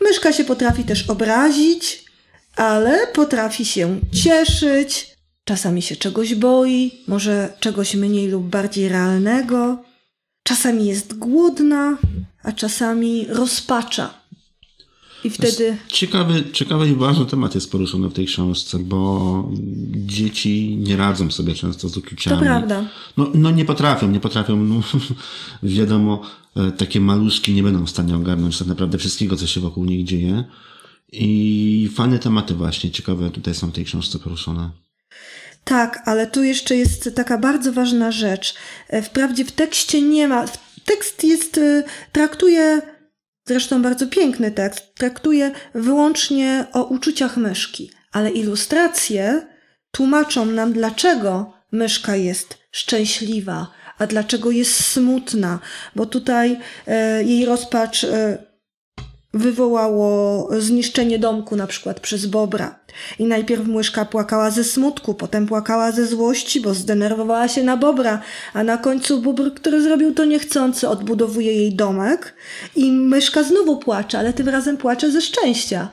Myszka 0.01 0.33
się 0.33 0.43
potrafi 0.43 0.83
też 0.83 1.09
obrazić, 1.09 2.05
ale 2.55 3.07
potrafi 3.07 3.65
się 3.65 3.99
cieszyć, 4.23 5.15
czasami 5.43 5.81
się 5.81 5.95
czegoś 5.95 6.35
boi, 6.35 6.91
może 7.07 7.53
czegoś 7.59 7.95
mniej 7.95 8.27
lub 8.27 8.43
bardziej 8.43 8.89
realnego. 8.89 9.77
Czasami 10.43 10.85
jest 10.85 11.17
głodna, 11.17 11.97
a 12.43 12.51
czasami 12.51 13.25
rozpacza. 13.29 14.23
I 15.23 15.29
wtedy. 15.29 15.77
Ciekawy, 15.87 16.43
ciekawy 16.53 16.89
i 16.89 16.95
ważny 16.95 17.25
temat 17.25 17.55
jest 17.55 17.71
poruszony 17.71 18.09
w 18.09 18.13
tej 18.13 18.25
książce, 18.25 18.79
bo 18.79 19.49
dzieci 19.91 20.77
nie 20.77 20.97
radzą 20.97 21.31
sobie 21.31 21.55
często 21.55 21.89
z 21.89 21.97
uczuciami. 21.97 22.37
To 22.37 22.43
prawda. 22.43 22.85
No, 23.17 23.27
no 23.33 23.51
nie 23.51 23.65
potrafią, 23.65 24.11
nie 24.11 24.19
potrafią. 24.19 24.55
No, 24.55 24.81
wiadomo, 25.63 26.21
takie 26.77 26.99
maluszki 26.99 27.53
nie 27.53 27.63
będą 27.63 27.85
w 27.85 27.89
stanie 27.89 28.15
ogarnąć 28.15 28.59
tak 28.59 28.67
naprawdę 28.67 28.97
wszystkiego, 28.97 29.35
co 29.35 29.47
się 29.47 29.61
wokół 29.61 29.85
nich 29.85 30.05
dzieje. 30.05 30.43
I 31.11 31.89
fajne 31.95 32.19
tematy 32.19 32.53
właśnie, 32.53 32.91
ciekawe 32.91 33.29
tutaj 33.29 33.55
są 33.55 33.69
w 33.69 33.73
tej 33.73 33.85
książce 33.85 34.19
poruszone. 34.19 34.69
Tak, 35.63 36.01
ale 36.05 36.27
tu 36.27 36.43
jeszcze 36.43 36.75
jest 36.75 37.09
taka 37.15 37.37
bardzo 37.37 37.73
ważna 37.73 38.11
rzecz. 38.11 38.55
E, 38.87 39.01
wprawdzie 39.01 39.45
w 39.45 39.51
tekście 39.51 40.01
nie 40.01 40.27
ma. 40.27 40.45
Tekst 40.85 41.23
jest, 41.23 41.57
e, 41.57 41.83
traktuje, 42.11 42.81
zresztą 43.47 43.81
bardzo 43.81 44.07
piękny 44.07 44.51
tekst, 44.51 44.95
traktuje 44.95 45.51
wyłącznie 45.75 46.65
o 46.73 46.83
uczuciach 46.83 47.37
myszki, 47.37 47.91
ale 48.11 48.31
ilustracje 48.31 49.47
tłumaczą 49.91 50.45
nam, 50.45 50.73
dlaczego 50.73 51.53
myszka 51.71 52.15
jest 52.15 52.57
szczęśliwa, 52.71 53.67
a 53.99 54.07
dlaczego 54.07 54.51
jest 54.51 54.85
smutna, 54.85 55.59
bo 55.95 56.05
tutaj 56.05 56.59
e, 56.87 57.23
jej 57.23 57.45
rozpacz 57.45 58.03
e, 58.03 58.37
wywołało 59.33 60.49
zniszczenie 60.59 61.19
domku 61.19 61.55
na 61.55 61.67
przykład 61.67 61.99
przez 61.99 62.25
bobra. 62.25 62.79
I 63.19 63.25
najpierw 63.25 63.67
myszka 63.67 64.05
płakała 64.05 64.51
ze 64.51 64.63
smutku, 64.63 65.13
potem 65.13 65.47
płakała 65.47 65.91
ze 65.91 66.07
złości, 66.07 66.61
bo 66.61 66.73
zdenerwowała 66.73 67.47
się 67.47 67.63
na 67.63 67.77
bobra, 67.77 68.21
a 68.53 68.63
na 68.63 68.77
końcu 68.77 69.21
bóbr, 69.21 69.53
który 69.53 69.81
zrobił 69.81 70.13
to 70.13 70.25
niechcący, 70.25 70.89
odbudowuje 70.89 71.53
jej 71.53 71.75
domek 71.75 72.33
i 72.75 72.91
myszka 72.91 73.43
znowu 73.43 73.77
płacze, 73.77 74.19
ale 74.19 74.33
tym 74.33 74.49
razem 74.49 74.77
płacze 74.77 75.11
ze 75.11 75.21
szczęścia. 75.21 75.89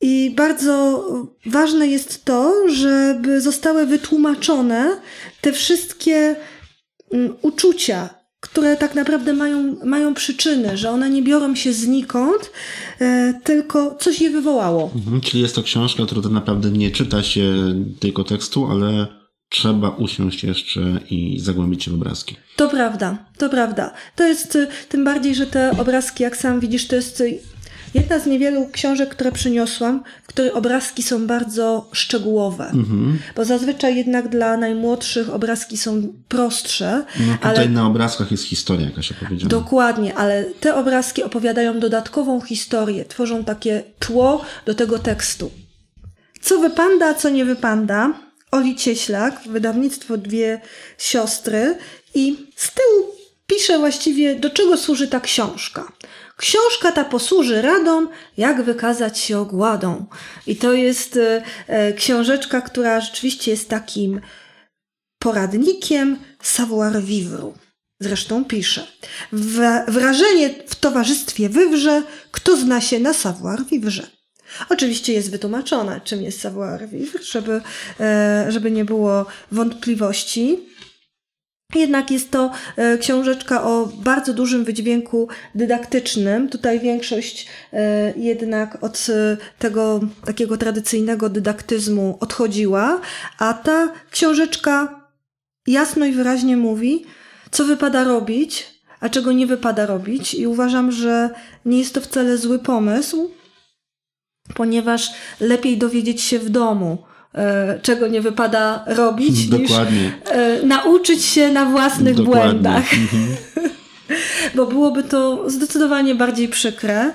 I 0.00 0.32
bardzo 0.36 1.04
ważne 1.46 1.86
jest 1.86 2.24
to, 2.24 2.68
żeby 2.68 3.40
zostały 3.40 3.86
wytłumaczone 3.86 5.00
te 5.40 5.52
wszystkie 5.52 6.36
mm, 7.12 7.34
uczucia, 7.42 8.08
które 8.40 8.76
tak 8.76 8.94
naprawdę 8.94 9.32
mają, 9.32 9.76
mają 9.84 10.14
przyczyny, 10.14 10.76
że 10.76 10.90
one 10.90 11.10
nie 11.10 11.22
biorą 11.22 11.54
się 11.54 11.72
znikąd, 11.72 12.50
e, 13.00 13.40
tylko 13.44 13.96
coś 14.00 14.20
je 14.20 14.30
wywołało. 14.30 14.90
Mhm, 14.94 15.20
czyli 15.20 15.42
jest 15.42 15.54
to 15.54 15.62
książka, 15.62 16.06
która 16.06 16.22
tak 16.22 16.32
naprawdę 16.32 16.70
nie 16.70 16.90
czyta 16.90 17.22
się 17.22 17.74
tylko 18.00 18.24
tekstu, 18.24 18.66
ale 18.70 19.06
trzeba 19.48 19.88
usiąść 19.88 20.44
jeszcze 20.44 20.80
i 21.10 21.40
zagłębić 21.40 21.84
się 21.84 21.90
w 21.90 21.94
obrazki. 21.94 22.36
To 22.56 22.68
prawda, 22.68 23.18
to 23.38 23.48
prawda. 23.48 23.94
To 24.16 24.26
jest 24.26 24.56
y, 24.56 24.66
tym 24.88 25.04
bardziej, 25.04 25.34
że 25.34 25.46
te 25.46 25.70
obrazki, 25.78 26.22
jak 26.22 26.36
sam 26.36 26.60
widzisz, 26.60 26.86
to 26.86 26.96
jest 26.96 27.20
y, 27.20 27.38
Jedna 27.94 28.18
z 28.18 28.26
niewielu 28.26 28.68
książek, 28.72 29.08
które 29.08 29.32
przyniosłam, 29.32 30.02
w 30.22 30.26
której 30.26 30.52
obrazki 30.52 31.02
są 31.02 31.26
bardzo 31.26 31.88
szczegółowe. 31.92 32.64
Mhm. 32.64 33.18
Bo 33.36 33.44
zazwyczaj 33.44 33.96
jednak 33.96 34.28
dla 34.28 34.56
najmłodszych 34.56 35.30
obrazki 35.30 35.76
są 35.76 36.12
prostsze. 36.28 37.04
No 37.20 37.34
tutaj 37.34 37.56
ale... 37.56 37.68
na 37.68 37.86
obrazkach 37.86 38.30
jest 38.30 38.44
historia 38.44 38.86
jakaś 38.86 39.12
opowiedziana. 39.12 39.50
Dokładnie, 39.50 40.14
ale 40.14 40.44
te 40.44 40.74
obrazki 40.74 41.22
opowiadają 41.22 41.80
dodatkową 41.80 42.40
historię, 42.40 43.04
tworzą 43.04 43.44
takie 43.44 43.82
tło 43.98 44.44
do 44.66 44.74
tego 44.74 44.98
tekstu. 44.98 45.50
Co 46.40 46.58
wypanda, 46.58 47.14
co 47.14 47.28
nie 47.28 47.44
wypanda? 47.44 48.12
Oli 48.50 48.76
Cieślak, 48.76 49.40
wydawnictwo 49.46 50.16
Dwie 50.16 50.60
Siostry 50.98 51.78
i 52.14 52.46
z 52.56 52.74
tyłu 52.74 53.14
pisze 53.46 53.78
właściwie, 53.78 54.34
do 54.34 54.50
czego 54.50 54.76
służy 54.76 55.08
ta 55.08 55.20
książka. 55.20 55.92
Książka 56.40 56.92
ta 56.92 57.04
posłuży 57.04 57.62
radom, 57.62 58.08
jak 58.36 58.62
wykazać 58.62 59.18
się 59.18 59.38
ogładą. 59.38 60.06
I 60.46 60.56
to 60.56 60.72
jest 60.72 61.16
e, 61.16 61.42
e, 61.66 61.92
książeczka, 61.92 62.60
która 62.60 63.00
rzeczywiście 63.00 63.50
jest 63.50 63.68
takim 63.68 64.20
poradnikiem 65.18 66.18
savoir 66.42 67.02
vivre. 67.02 67.52
Zresztą 68.00 68.44
pisze. 68.44 68.86
Wrażenie 69.88 70.50
w 70.66 70.74
towarzystwie 70.74 71.48
wywrze, 71.48 72.02
kto 72.30 72.56
zna 72.56 72.80
się 72.80 72.98
na 72.98 73.14
savoir 73.14 73.64
vivre. 73.64 74.06
Oczywiście 74.68 75.12
jest 75.12 75.30
wytłumaczone, 75.30 76.00
czym 76.04 76.22
jest 76.22 76.40
savoir 76.40 76.88
vivre, 76.88 77.22
żeby, 77.22 77.60
e, 78.00 78.46
żeby 78.48 78.70
nie 78.70 78.84
było 78.84 79.26
wątpliwości. 79.52 80.69
Jednak 81.74 82.10
jest 82.10 82.30
to 82.30 82.50
e, 82.76 82.98
książeczka 82.98 83.64
o 83.64 83.86
bardzo 83.86 84.34
dużym 84.34 84.64
wydźwięku 84.64 85.28
dydaktycznym. 85.54 86.48
Tutaj 86.48 86.80
większość 86.80 87.46
e, 87.72 88.12
jednak 88.16 88.84
od 88.84 89.06
e, 89.08 89.36
tego 89.58 90.00
takiego 90.24 90.56
tradycyjnego 90.56 91.28
dydaktyzmu 91.28 92.18
odchodziła, 92.20 93.00
a 93.38 93.54
ta 93.54 93.92
książeczka 94.10 95.00
jasno 95.66 96.06
i 96.06 96.12
wyraźnie 96.12 96.56
mówi, 96.56 97.04
co 97.50 97.64
wypada 97.64 98.04
robić, 98.04 98.66
a 99.00 99.08
czego 99.08 99.32
nie 99.32 99.46
wypada 99.46 99.86
robić. 99.86 100.34
I 100.34 100.46
uważam, 100.46 100.92
że 100.92 101.30
nie 101.64 101.78
jest 101.78 101.94
to 101.94 102.00
wcale 102.00 102.38
zły 102.38 102.58
pomysł, 102.58 103.30
ponieważ 104.54 105.10
lepiej 105.40 105.78
dowiedzieć 105.78 106.22
się 106.22 106.38
w 106.38 106.50
domu 106.50 107.09
czego 107.82 108.08
nie 108.08 108.20
wypada 108.20 108.84
robić, 108.86 109.48
Dokładnie. 109.48 110.02
niż 110.02 110.12
e, 110.24 110.66
nauczyć 110.66 111.24
się 111.24 111.52
na 111.52 111.64
własnych 111.64 112.14
Dokładnie. 112.14 112.42
błędach. 112.42 112.84
Mhm. 112.92 113.36
Bo 114.54 114.66
byłoby 114.66 115.02
to 115.02 115.50
zdecydowanie 115.50 116.14
bardziej 116.14 116.48
przykre. 116.48 117.12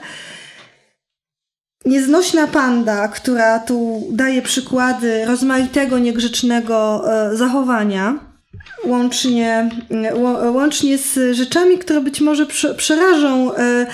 Nieznośna 1.86 2.47
panda, 2.47 3.08
która 3.08 3.60
tu 3.60 4.08
daje 4.12 4.41
przykłady 4.41 5.25
rozmaitego 5.25 5.99
niegrzecznego 5.99 7.04
e, 7.32 7.36
zachowania, 7.36 8.19
łącznie, 8.85 9.69
łącznie 10.53 10.97
z 10.97 11.35
rzeczami, 11.35 11.77
które 11.77 12.01
być 12.01 12.21
może 12.21 12.45
przerażą 12.77 13.55
e, 13.55 13.87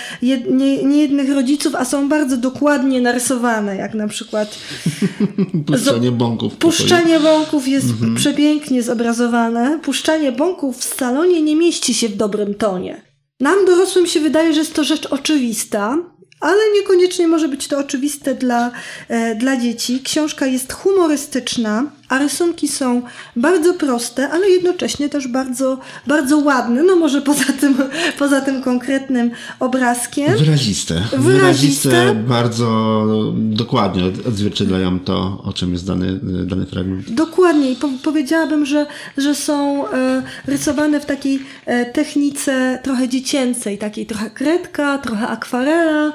niejednych 0.84 1.34
rodziców, 1.34 1.76
a 1.76 1.86
są 1.86 2.10
bardzo 2.10 2.38
dokładnie 2.38 3.02
narysowane, 3.02 3.76
jak 3.76 3.94
na 3.94 4.08
przykład 4.08 4.58
puszczanie 5.68 6.12
bąków. 6.12 6.56
Puszczanie 6.56 7.20
bąków 7.20 7.68
jest 7.68 7.90
mhm. 7.90 8.16
przepięknie 8.16 8.84
zobrazowane. 8.84 9.80
Puszczanie 9.80 10.32
bąków 10.32 10.78
w 10.78 10.96
salonie 10.96 11.42
nie 11.42 11.56
mieści 11.56 11.94
się 11.94 12.10
w 12.10 12.16
dobrym 12.16 12.56
tonie. 12.56 13.02
Nam 13.40 13.66
dorosłym 13.66 14.08
się 14.08 14.20
wydaje, 14.20 14.54
że 14.54 14.60
jest 14.60 14.74
to 14.74 14.84
rzecz 14.84 15.06
oczywista, 15.06 15.98
ale 16.40 16.62
niekoniecznie 16.76 17.28
może 17.28 17.48
być 17.48 17.68
to 17.68 17.78
oczywiste 17.78 18.36
dla, 18.36 18.72
e, 19.08 19.36
dla 19.36 19.58
dzieci. 19.58 20.02
Książka 20.04 20.46
jest 20.46 20.74
humorystyczna, 20.74 21.92
a 22.12 22.18
rysunki 22.18 22.68
są 22.68 23.02
bardzo 23.36 23.74
proste, 23.74 24.30
ale 24.30 24.50
jednocześnie 24.50 25.10
też 25.10 25.28
bardzo, 25.28 25.80
bardzo 26.08 26.38
ładne. 26.38 26.84
No 26.84 26.96
może 26.96 27.22
poza 27.22 27.46
tym, 27.60 27.78
poza 28.20 28.42
tym 28.42 28.64
konkretnym 28.64 29.32
obrazkiem. 29.60 30.38
Wyraziste. 30.38 30.94
Wyraziste. 30.94 31.20
Wyraziste 31.20 32.16
bardzo 32.16 33.06
dokładnie 33.36 34.04
odzwierciedlają 34.28 35.00
to, 35.00 35.42
o 35.44 35.54
czym 35.54 35.74
jest 35.74 35.88
dany, 35.88 36.20
dany 36.46 36.66
fragment. 36.66 37.12
Dokładnie. 37.12 37.72
I 37.72 37.76
po, 37.76 37.90
powiedziałabym, 38.04 38.66
że, 38.66 38.86
że 39.18 39.36
są 39.36 39.88
e, 39.88 40.24
rysowane 40.48 41.00
w 41.00 41.06
takiej 41.06 41.40
e, 41.66 41.86
technice 41.86 42.80
trochę 42.84 43.10
dziecięcej, 43.10 43.78
takiej 43.78 44.06
trochę 44.06 44.30
kredka, 44.30 44.98
trochę 44.98 45.28
akwarela 45.28 46.14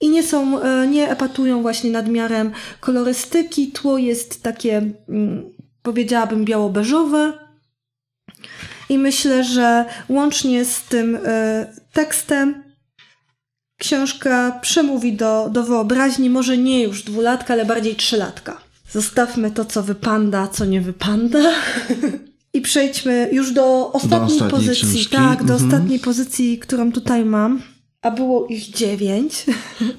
i 0.00 0.08
nie 0.08 0.22
są, 0.22 0.60
e, 0.62 0.86
nie 0.86 1.10
epatują 1.10 1.62
właśnie 1.62 1.90
nadmiarem 1.90 2.50
kolorystyki. 2.80 3.72
Tło 3.72 3.98
jest 3.98 4.42
takie, 4.42 4.76
mm, 5.08 5.42
powiedziałabym, 5.82 6.44
biało-beżowe. 6.44 7.32
I 8.88 8.98
myślę, 8.98 9.44
że 9.44 9.84
łącznie 10.08 10.64
z 10.64 10.82
tym 10.82 11.18
e, 11.24 11.66
tekstem 11.92 12.62
książka 13.80 14.58
przemówi 14.62 15.12
do, 15.12 15.48
do 15.52 15.62
wyobraźni, 15.62 16.30
może 16.30 16.58
nie 16.58 16.82
już 16.82 17.02
dwulatka, 17.02 17.54
ale 17.54 17.64
bardziej 17.64 17.96
trzylatka. 17.96 18.60
Zostawmy 18.92 19.50
to, 19.50 19.64
co 19.64 19.82
wypanda, 19.82 20.48
co 20.48 20.64
nie 20.64 20.80
wypanda. 20.80 21.38
I 22.54 22.60
przejdźmy 22.60 23.28
już 23.32 23.52
do 23.52 23.92
ostatniej, 23.92 24.38
Do 24.38 24.44
ostatniej 24.44 24.50
pozycji. 24.50 24.90
książki. 24.98 25.16
Tak, 25.16 25.44
do 25.44 25.52
Mhm. 25.54 25.64
ostatniej 25.64 25.98
pozycji, 25.98 26.58
którą 26.58 26.92
tutaj 26.92 27.24
mam. 27.24 27.62
A 28.02 28.10
było 28.10 28.46
ich 28.46 28.70
dziewięć. 28.70 29.44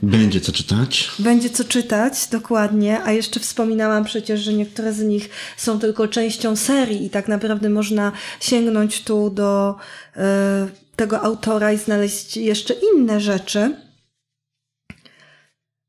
Będzie 0.04 0.42
co 0.42 0.52
czytać. 0.52 1.12
Będzie 1.20 1.50
co 1.50 1.64
czytać, 1.64 2.28
dokładnie. 2.32 3.04
A 3.04 3.12
jeszcze 3.12 3.40
wspominałam 3.40 4.04
przecież, 4.04 4.42
że 4.42 4.54
niektóre 4.54 4.94
z 4.94 5.00
nich 5.00 5.30
są 5.58 5.80
tylko 5.80 6.08
częścią 6.08 6.56
serii 6.56 7.06
i 7.06 7.10
tak 7.10 7.28
naprawdę 7.28 7.70
można 7.70 8.12
sięgnąć 8.40 9.04
tu 9.04 9.30
do 9.30 9.76
e, 10.16 10.68
tego 10.96 11.22
autora 11.22 11.74
i 11.74 11.78
znaleźć 11.78 12.38
jeszcze 12.38 12.74
inne 12.74 13.20
rzeczy. 13.20 13.76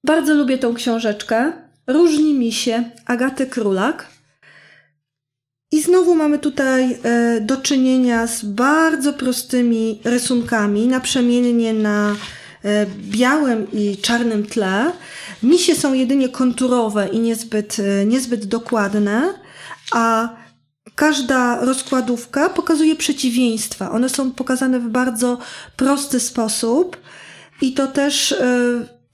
Bardzo 0.05 0.35
lubię 0.35 0.59
tą 0.59 0.75
książeczkę. 0.75 1.53
Różni 1.87 2.35
mi 2.35 2.53
się 2.53 2.91
Agaty 3.07 3.47
Królak. 3.47 4.20
I 5.73 5.83
znowu 5.83 6.15
mamy 6.15 6.39
tutaj 6.39 6.99
e, 7.03 7.41
do 7.41 7.57
czynienia 7.57 8.27
z 8.27 8.45
bardzo 8.45 9.13
prostymi 9.13 10.01
rysunkami, 10.05 10.87
naprzemiennie 10.87 11.73
na 11.73 12.17
e, 12.65 12.87
białym 12.87 13.73
i 13.73 13.97
czarnym 13.97 14.47
tle. 14.47 14.93
Misie 15.43 15.75
są 15.75 15.93
jedynie 15.93 16.29
konturowe 16.29 17.09
i 17.09 17.19
niezbyt, 17.21 17.77
e, 17.79 18.07
niezbyt 18.07 18.47
dokładne, 18.47 19.35
a 19.93 20.29
każda 20.95 21.65
rozkładówka 21.65 22.49
pokazuje 22.49 22.97
przeciwieństwa. 22.97 23.91
One 23.91 24.09
są 24.09 24.31
pokazane 24.31 24.81
w 24.81 24.89
bardzo 24.89 25.39
prosty 25.77 26.21
sposób 26.21 26.97
i 27.63 27.73
to 27.73 27.87
też, 27.87 28.35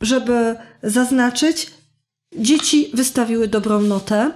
żeby 0.00 0.56
zaznaczyć, 0.82 1.70
dzieci 2.38 2.90
wystawiły 2.94 3.48
dobrą 3.48 3.80
notę. 3.80 4.30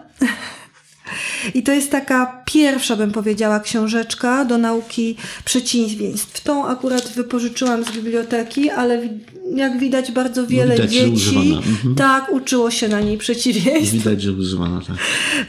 I 1.55 1.63
to 1.63 1.73
jest 1.73 1.91
taka 1.91 2.43
pierwsza, 2.45 2.97
bym 2.97 3.13
powiedziała, 3.13 3.61
książeczka 3.61 4.45
do 4.45 4.59
nauki 4.59 5.17
przeciwieństw. 5.45 6.41
Tą 6.41 6.67
akurat 6.67 7.09
wypożyczyłam 7.09 7.85
z 7.85 7.91
biblioteki, 7.91 8.71
ale 8.71 9.09
jak 9.55 9.79
widać 9.79 10.13
bardzo 10.13 10.47
wiele 10.47 10.75
widać, 10.75 10.91
dzieci. 10.91 11.55
Mhm. 11.57 11.95
tak 11.95 12.33
uczyło 12.33 12.71
się 12.71 12.89
na 12.89 13.01
niej 13.01 13.19
przeciwieństw. 13.19 13.93
Widać, 13.93 14.23
że 14.23 14.33
używana, 14.33 14.81
tak. 14.87 14.97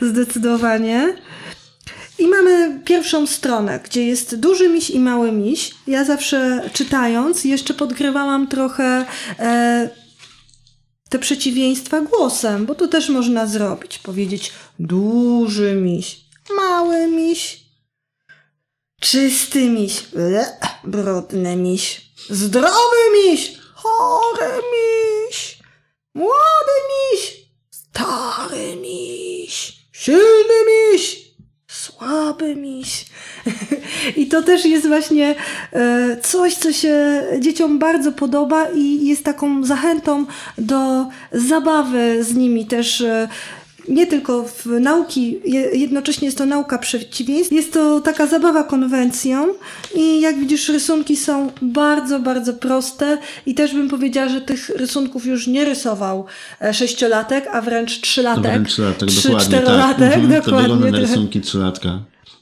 Zdecydowanie. 0.12 1.15
I 2.19 2.27
mamy 2.27 2.80
pierwszą 2.86 3.27
stronę, 3.27 3.80
gdzie 3.84 4.06
jest 4.06 4.36
duży 4.36 4.69
miś 4.69 4.89
i 4.89 4.99
mały 4.99 5.32
miś. 5.32 5.71
Ja 5.88 6.06
zawsze 6.06 6.69
czytając 6.73 7.43
jeszcze 7.45 7.73
podgrywałam 7.73 8.47
trochę 8.47 9.06
e, 9.39 9.89
te 11.12 11.19
przeciwieństwa 11.19 12.02
głosem, 12.02 12.65
bo 12.65 12.76
to 12.76 12.88
też 12.88 13.10
można 13.10 13.47
zrobić. 13.47 14.00
Powiedzieć 14.00 14.52
duży 14.80 15.76
miś, 15.76 16.26
mały 16.56 17.08
miś, 17.08 17.63
czysty 19.02 19.69
miś, 19.69 20.02
ble, 20.02 20.58
brudny 20.84 21.56
miś, 21.56 22.02
zdrowy 22.30 23.02
miś, 23.13 23.58
chory 23.74 24.62
miś, 24.74 25.60
młody 26.13 26.78
miś, 26.91 27.45
stary 27.71 28.76
miś, 28.76 29.74
silny 29.91 30.58
miś, 30.67 31.17
słaby 31.67 32.56
miś. 32.56 33.06
I 34.17 34.27
to 34.27 34.41
też 34.41 34.65
jest 34.65 34.88
właśnie 34.88 35.36
e, 35.73 36.17
coś, 36.23 36.54
co 36.56 36.71
się 36.73 37.23
dzieciom 37.39 37.80
bardzo 37.80 38.12
podoba 38.12 38.67
i 38.75 39.08
jest 39.08 39.23
taką 39.23 39.63
zachętą 39.63 40.25
do 40.58 41.06
zabawy 41.32 42.23
z 42.23 42.36
nimi 42.36 42.65
też. 42.65 43.01
e, 43.01 43.27
Nie 43.89 44.08
tylko 44.08 44.43
w 44.43 44.65
nauki, 44.65 45.39
je- 45.45 45.69
jednocześnie 45.75 46.25
jest 46.25 46.38
to 46.38 46.45
nauka 46.45 46.77
przeciwieństw, 46.77 47.51
jest 47.54 47.73
to 47.73 47.99
taka 48.01 48.27
zabawa 48.27 48.63
konwencją 48.63 49.47
i 49.95 50.21
jak 50.21 50.39
widzisz 50.39 50.69
rysunki 50.69 51.17
są 51.17 51.51
bardzo, 51.62 52.19
bardzo 52.19 52.54
proste 52.54 53.17
i 53.45 53.56
też 53.56 53.73
bym 53.73 53.89
powiedziała, 53.89 54.30
że 54.30 54.41
tych 54.41 54.69
rysunków 54.69 55.25
już 55.25 55.47
nie 55.47 55.65
rysował 55.65 56.25
e, 56.62 56.73
sześciolatek, 56.73 57.47
a 57.51 57.62
wręcz 57.62 58.01
trzylatek. 58.01 58.43
Wręcz 58.43 58.69
trzylatek, 58.69 59.10
Trzy- 59.10 59.23
dokładnie. 59.30 59.47
czterolatek, 59.58 60.10
tak. 60.13 60.17
Mhm, 60.23 60.41
To 60.41 60.45
dokładnie. 60.51 60.73
wygląda 60.73 60.97
na 60.97 60.99
rysunki 61.08 61.41
trzylatka. 61.41 61.99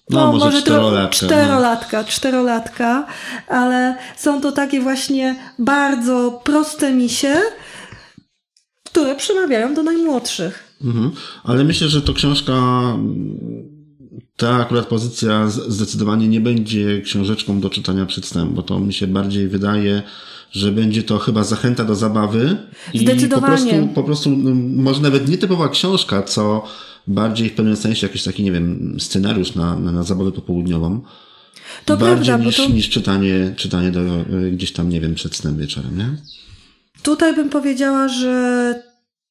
No, 0.10 0.32
może, 0.32 0.58
tro- 0.58 0.62
czterolatka. 0.62 1.26
no. 1.26 1.28
czterolatka, 1.28 2.04
czterolatka, 2.04 3.06
ale 3.48 3.96
są 4.18 4.42
to 4.42 4.52
takie 4.52 4.82
właśnie 4.82 5.36
bardzo 5.60 6.42
proste 6.44 6.94
misie, 6.94 7.36
które 8.86 9.16
przemawiają 9.16 9.74
do 9.74 9.84
najmłodszych. 9.84 10.78
Mhm. 10.84 11.12
Ale 11.44 11.64
myślę, 11.64 11.88
że 11.88 12.02
to 12.02 12.14
książka, 12.14 12.54
ta 14.38 14.56
akurat 14.56 14.86
pozycja 14.86 15.48
zdecydowanie 15.48 16.28
nie 16.28 16.42
będzie 16.42 17.02
książeczką 17.02 17.60
do 17.60 17.70
czytania 17.70 18.06
przedstęp, 18.06 18.52
bo 18.52 18.64
to 18.64 18.80
mi 18.80 18.94
się 18.94 19.08
bardziej 19.08 19.48
wydaje, 19.48 20.04
że 20.52 20.72
będzie 20.72 21.04
to 21.04 21.18
chyba 21.18 21.44
zachęta 21.44 21.86
do 21.86 21.96
zabawy. 21.96 22.58
I 22.94 23.06
po 23.30 23.42
prostu, 23.42 23.70
po 23.96 24.04
prostu 24.04 24.30
może 24.76 25.02
nawet 25.02 25.28
nie 25.28 25.38
typowa 25.38 25.70
książka, 25.70 26.24
co 26.24 26.64
bardziej 27.10 27.50
w 27.50 27.54
pewnym 27.54 27.76
sensie 27.76 28.08
jakiś 28.08 28.24
taki, 28.24 28.44
nie 28.44 28.52
wiem, 28.52 28.98
scenariusz 29.00 29.56
na, 29.56 29.80
na, 29.80 29.92
na 29.92 30.04
zabawę 30.04 30.32
popołudniową. 30.32 31.02
To 31.86 31.98
bardziej 31.98 32.26
prawda, 32.26 32.38
bo 32.38 32.44
niż, 32.44 32.58
to 32.58 32.70
niż 32.70 32.90
czytanie, 32.90 33.54
czytanie 33.56 33.92
do, 33.92 34.02
y, 34.02 34.52
gdzieś 34.52 34.72
tam, 34.72 34.90
nie 34.90 35.02
wiem, 35.02 35.16
przed 35.16 35.36
snem 35.36 35.58
wieczorem, 35.58 35.98
nie? 35.98 36.18
tutaj 37.04 37.36
bym 37.36 37.50
powiedziała, 37.50 38.08
że 38.08 38.84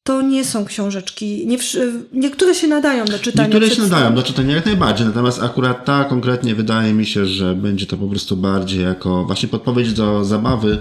to 0.02 0.22
nie 0.22 0.44
są 0.44 0.64
książeczki. 0.64 1.46
Nie, 1.46 1.58
niektóre 2.12 2.54
się 2.54 2.68
nadają 2.68 3.04
do 3.04 3.18
czytania. 3.18 3.48
Niektóre 3.48 3.70
się 3.70 3.82
nadają 3.82 4.14
do 4.14 4.22
czytania 4.22 4.54
jak 4.54 4.66
najbardziej, 4.66 5.06
natomiast 5.06 5.42
akurat 5.42 5.84
ta 5.84 6.04
konkretnie 6.04 6.54
wydaje 6.54 6.94
mi 6.94 7.06
się, 7.06 7.26
że 7.26 7.54
będzie 7.54 7.86
to 7.86 7.96
po 7.96 8.08
prostu 8.08 8.36
bardziej 8.36 8.82
jako 8.82 9.24
właśnie 9.24 9.48
podpowiedź 9.48 9.92
do 9.92 10.24
zabawy 10.24 10.78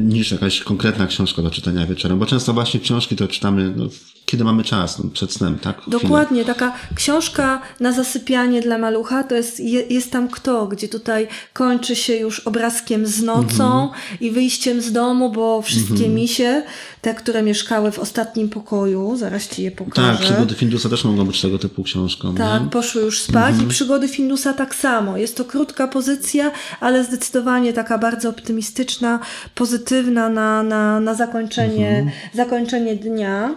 niż 0.00 0.30
jakaś 0.32 0.60
konkretna 0.60 1.06
książka 1.06 1.42
do 1.42 1.50
czytania 1.50 1.86
wieczorem, 1.86 2.18
bo 2.18 2.26
często 2.26 2.52
właśnie 2.54 2.80
książki 2.80 3.16
to 3.16 3.28
czytamy 3.28 3.72
no, 3.76 3.84
kiedy 4.26 4.44
mamy 4.44 4.64
czas, 4.64 4.98
no, 4.98 5.10
przed 5.10 5.32
snem, 5.32 5.58
tak? 5.58 5.80
Chwilę. 5.82 5.98
Dokładnie, 6.00 6.44
taka 6.44 6.72
książka 6.94 7.60
na 7.80 7.92
zasypianie 7.92 8.60
dla 8.60 8.78
malucha 8.78 9.24
to 9.24 9.34
jest 9.34 9.60
je, 9.60 9.80
jest 9.82 10.12
tam 10.12 10.28
kto, 10.28 10.66
gdzie 10.66 10.88
tutaj 10.88 11.28
kończy 11.52 11.96
się 11.96 12.16
już 12.16 12.40
obrazkiem 12.40 13.06
z 13.06 13.22
nocą 13.22 13.82
Mhm. 13.82 13.90
i 14.20 14.30
wyjściem 14.30 14.80
z 14.82 14.92
domu, 14.92 15.32
bo 15.32 15.62
wszystkie 15.62 16.08
misie, 16.08 16.62
te, 17.02 17.14
które 17.14 17.42
mieszkały 17.42 17.92
w 17.92 17.98
ostatnim 17.98 18.48
pokoju, 18.48 19.16
zaraz 19.16 19.48
ci 19.48 19.62
je 19.62 19.70
pokażę. 19.70 20.18
Tak, 20.18 20.26
przygody 20.26 20.54
Findusa 20.54 20.88
też 20.88 21.04
mogą 21.04 21.24
być 21.24 21.40
tego 21.40 21.58
typu 21.58 21.82
książką. 21.82 22.34
Tak, 22.34 22.62
nie? 22.62 22.70
poszły 22.70 23.02
już 23.02 23.20
spać 23.22 23.50
Mhm. 23.50 23.66
i 23.66 23.70
przygody 23.70 24.08
Findusa 24.08 24.52
tak 24.52 24.74
samo. 24.74 25.16
Jest 25.16 25.36
to 25.36 25.44
krótka 25.44 25.88
pozycja, 25.88 26.50
ale 26.80 27.04
zdecydowanie 27.04 27.72
taka 27.72 27.98
bardzo 27.98 28.28
optymistyczna, 28.28 29.17
pozytywna 29.54 30.28
na, 30.28 30.62
na, 30.62 31.00
na 31.00 31.14
zakończenie, 31.14 31.88
Mhm. 31.88 32.10
zakończenie 32.34 32.96
dnia. 32.96 33.54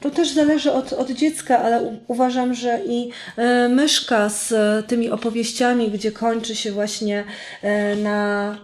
To 0.00 0.10
też 0.10 0.28
zależy 0.30 0.72
od, 0.72 0.92
od 0.92 1.10
dziecka, 1.10 1.58
ale 1.58 1.82
u, 1.82 1.98
uważam, 2.08 2.54
że 2.54 2.80
i 2.88 3.10
e, 3.36 3.68
myszka 3.68 4.28
z 4.28 4.52
e, 4.52 4.82
tymi 4.86 5.10
opowieściami, 5.10 5.90
gdzie 5.90 6.12
kończy 6.12 6.56
się 6.56 6.72
właśnie 6.72 7.24
e, 7.62 7.96
na 7.96 8.58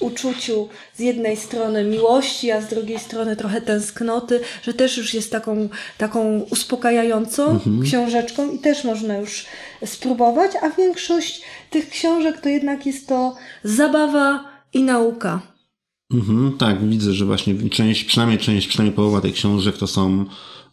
uczuciu 0.00 0.68
z 0.94 0.98
jednej 1.00 1.36
strony 1.36 1.84
miłości, 1.84 2.50
a 2.50 2.60
z 2.60 2.66
drugiej 2.66 2.98
strony 2.98 3.36
trochę 3.36 3.60
tęsknoty, 3.60 4.40
że 4.62 4.74
też 4.74 4.96
już 4.96 5.14
jest 5.14 5.32
taką, 5.32 5.68
taką 5.98 6.40
uspokajającą 6.50 7.60
książeczką 7.84 8.50
i 8.50 8.58
też 8.58 8.84
można 8.84 9.16
już 9.16 9.46
spróbować, 9.86 10.50
a 10.62 10.70
większość 10.70 11.42
tych 11.70 11.88
książek 11.90 12.40
to 12.40 12.48
jednak 12.48 12.86
jest 12.86 13.08
to 13.08 13.34
zabawa 13.64 14.51
i 14.72 14.82
nauka. 14.82 15.40
Mhm, 16.12 16.52
tak, 16.58 16.88
widzę, 16.88 17.12
że 17.12 17.24
właśnie 17.24 17.70
część, 17.70 18.04
przynajmniej 18.04 18.38
część, 18.38 18.66
przynajmniej 18.66 18.96
połowa 18.96 19.20
tych 19.20 19.34
książek 19.34 19.78
to 19.78 19.86
są 19.86 20.24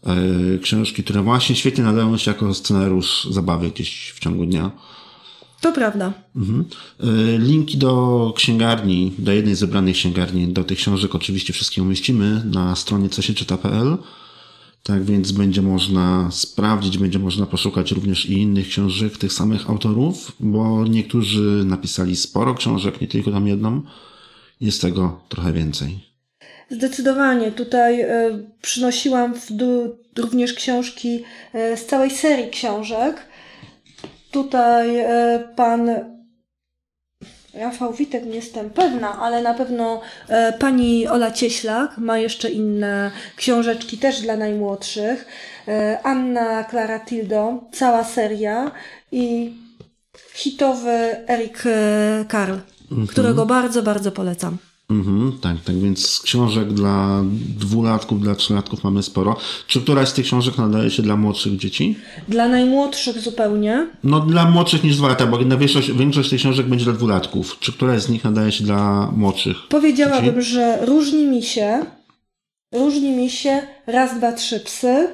e, 0.05 0.57
książki, 0.61 1.03
które 1.03 1.21
właśnie 1.21 1.55
świetnie 1.55 1.83
nadają 1.83 2.17
się 2.17 2.31
jako 2.31 2.53
scenariusz 2.53 3.27
zabawy 3.31 3.71
gdzieś 3.71 4.11
w 4.15 4.19
ciągu 4.19 4.45
dnia. 4.45 4.71
To 5.61 5.71
prawda. 5.71 6.13
Mhm. 6.35 6.65
E, 6.99 7.37
Linki 7.37 7.77
do 7.77 8.33
księgarni, 8.35 9.13
do 9.17 9.31
jednej 9.31 9.55
z 9.55 9.59
wybranych 9.59 9.95
księgarni, 9.95 10.47
do 10.47 10.63
tych 10.63 10.77
książek 10.77 11.15
oczywiście 11.15 11.53
wszystkie 11.53 11.81
umieścimy 11.81 12.43
na 12.45 12.75
stronie 12.75 13.09
co 13.09 13.21
się 13.21 13.33
czyta.pl. 13.33 13.97
Tak 14.83 15.03
więc 15.03 15.31
będzie 15.31 15.61
można 15.61 16.31
sprawdzić, 16.31 16.97
będzie 16.97 17.19
można 17.19 17.45
poszukać 17.45 17.91
również 17.91 18.25
i 18.25 18.33
innych 18.33 18.67
książek 18.67 19.17
tych 19.17 19.33
samych 19.33 19.69
autorów, 19.69 20.31
bo 20.39 20.87
niektórzy 20.87 21.63
napisali 21.65 22.15
sporo 22.15 22.55
książek, 22.55 23.01
nie 23.01 23.07
tylko 23.07 23.31
tam 23.31 23.47
jedną. 23.47 23.81
Jest 24.61 24.81
tego 24.81 25.21
trochę 25.29 25.53
więcej. 25.53 25.99
Zdecydowanie. 26.69 27.51
Tutaj 27.51 28.01
e, 28.01 28.39
przynosiłam 28.61 29.33
również 30.17 30.53
książki 30.53 31.23
e, 31.53 31.77
z 31.77 31.85
całej 31.85 32.11
serii 32.11 32.49
książek. 32.49 33.25
Tutaj 34.31 34.97
e, 34.97 35.53
pan 35.55 35.89
Rafał 37.53 37.93
Witek 37.93 38.25
nie 38.25 38.35
jestem 38.35 38.69
pewna, 38.69 39.19
ale 39.19 39.41
na 39.41 39.53
pewno 39.53 40.01
e, 40.27 40.53
pani 40.53 41.07
Ola 41.07 41.31
Cieślak 41.31 41.97
ma 41.97 42.17
jeszcze 42.17 42.49
inne 42.49 43.11
książeczki 43.35 43.97
też 43.97 44.21
dla 44.21 44.37
najmłodszych. 44.37 45.25
E, 45.67 45.99
Anna 46.03 46.63
Klara 46.63 46.99
Tildo, 46.99 47.63
cała 47.71 48.03
seria 48.03 48.71
i 49.11 49.53
hitowy 50.33 51.15
Erik 51.29 51.63
e, 51.65 52.25
Karl, 52.27 52.55
którego 53.09 53.45
bardzo, 53.45 53.83
bardzo 53.83 54.11
polecam. 54.11 54.57
Mhm, 54.89 55.37
tak, 55.41 55.57
tak, 55.65 55.79
więc 55.79 56.21
książek 56.23 56.73
dla 56.73 57.23
dwulatków, 57.57 58.21
dla 58.21 58.35
trzylatków 58.35 58.83
mamy 58.83 59.03
sporo. 59.03 59.37
Czy 59.67 59.81
któraś 59.81 60.09
z 60.09 60.13
tych 60.13 60.25
książek 60.25 60.57
nadaje 60.57 60.89
się 60.89 61.03
dla 61.03 61.15
młodszych 61.15 61.57
dzieci? 61.57 61.95
Dla 62.27 62.47
najmłodszych 62.47 63.19
zupełnie. 63.19 63.87
No 64.03 64.19
dla 64.19 64.49
młodszych 64.49 64.83
niż 64.83 64.97
dwa 64.97 65.07
lata, 65.07 65.25
bo 65.25 65.37
na 65.37 65.57
większość, 65.57 65.91
większość 65.91 66.29
tych 66.29 66.39
książek 66.39 66.67
będzie 66.67 66.85
dla 66.85 66.93
dwulatków. 66.93 67.57
Czy 67.59 67.73
któraś 67.73 68.01
z 68.01 68.09
nich 68.09 68.23
nadaje 68.23 68.51
się 68.51 68.63
dla 68.63 69.11
młodszych? 69.15 69.57
Powiedziałabym, 69.69 70.41
że 70.41 70.85
różni 70.85 71.25
mi 71.25 71.43
się, 71.43 71.85
różni 72.73 73.11
mi 73.11 73.29
się 73.29 73.61
raz, 73.87 74.17
dwa, 74.17 74.31
trzy 74.31 74.59
psy. 74.59 75.07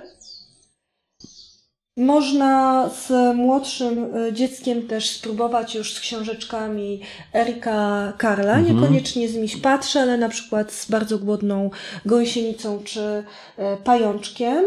Można 1.97 2.89
z 2.89 3.35
młodszym 3.35 4.15
y, 4.15 4.33
dzieckiem 4.33 4.87
też 4.87 5.09
spróbować 5.09 5.75
już 5.75 5.93
z 5.93 5.99
książeczkami 5.99 7.01
Erika 7.35 8.13
Karla, 8.17 8.59
niekoniecznie 8.59 9.29
z 9.29 9.35
Miś 9.35 9.57
Patrzę, 9.57 10.01
ale 10.01 10.17
na 10.17 10.29
przykład 10.29 10.71
z 10.71 10.91
bardzo 10.91 11.17
głodną 11.17 11.69
gąsienicą 12.05 12.83
czy 12.83 12.99
y, 12.99 13.23
pajączkiem. 13.83 14.65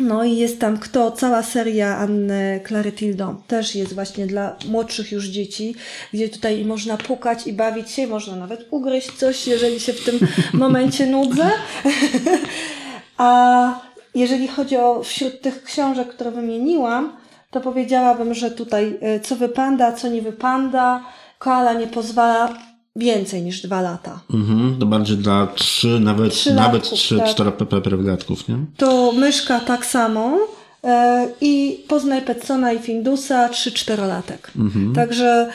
No 0.00 0.24
i 0.24 0.36
jest 0.36 0.60
tam 0.60 0.78
kto, 0.78 1.10
cała 1.10 1.42
seria 1.42 1.96
Anny 1.96 2.60
Clary 2.68 2.92
Tildo 2.92 3.42
też 3.46 3.74
jest 3.74 3.94
właśnie 3.94 4.26
dla 4.26 4.56
młodszych 4.68 5.12
już 5.12 5.26
dzieci, 5.26 5.74
gdzie 6.12 6.28
tutaj 6.28 6.64
można 6.64 6.96
pukać 6.96 7.46
i 7.46 7.52
bawić 7.52 7.90
się, 7.90 8.06
można 8.06 8.36
nawet 8.36 8.66
ugryźć 8.70 9.12
coś, 9.12 9.46
jeżeli 9.46 9.80
się 9.80 9.92
w 9.92 10.04
tym 10.04 10.18
momencie 10.52 11.06
nudzę. 11.06 11.50
A 13.16 13.85
jeżeli 14.16 14.48
chodzi 14.48 14.76
o 14.76 15.02
wśród 15.02 15.40
tych 15.40 15.62
książek, 15.62 16.08
które 16.08 16.30
wymieniłam, 16.30 17.12
to 17.50 17.60
powiedziałabym, 17.60 18.34
że 18.34 18.50
tutaj 18.50 18.98
y, 19.16 19.20
co 19.20 19.36
wypanda, 19.36 19.92
co 19.92 20.08
nie 20.08 20.22
wypanda, 20.22 21.04
koala 21.38 21.72
nie 21.72 21.86
pozwala 21.86 22.54
więcej 22.96 23.42
niż 23.42 23.62
dwa 23.62 23.80
lata. 23.80 24.20
Mhm, 24.34 24.76
to 24.80 24.86
bardziej 24.86 25.16
dla 25.16 25.46
trzy, 25.46 26.00
nawet, 26.00 26.32
Trzylatków, 26.32 26.66
nawet 26.66 26.82
trzy, 26.90 27.18
tak. 27.18 27.28
czterolatków, 27.28 28.48
nie? 28.48 28.56
To 28.76 29.12
myszka 29.12 29.60
tak 29.60 29.86
samo 29.86 30.38
e, 30.84 31.28
i 31.40 31.84
poznaj 31.88 32.22
Petsona 32.22 32.72
i 32.72 32.78
Findusa, 32.78 33.48
3-4-latek. 33.48 34.38
Także 34.94 35.50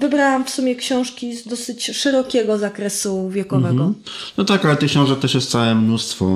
wybrałam 0.00 0.44
w 0.44 0.50
sumie 0.50 0.76
książki 0.76 1.36
z 1.36 1.48
dosyć 1.48 1.86
szerokiego 1.86 2.58
zakresu 2.58 3.28
wiekowego. 3.28 3.92
No 4.36 4.44
tak, 4.44 4.64
ale 4.64 4.76
tych 4.76 4.90
książek 4.90 5.18
też 5.18 5.34
jest 5.34 5.50
całe 5.50 5.74
mnóstwo 5.74 6.26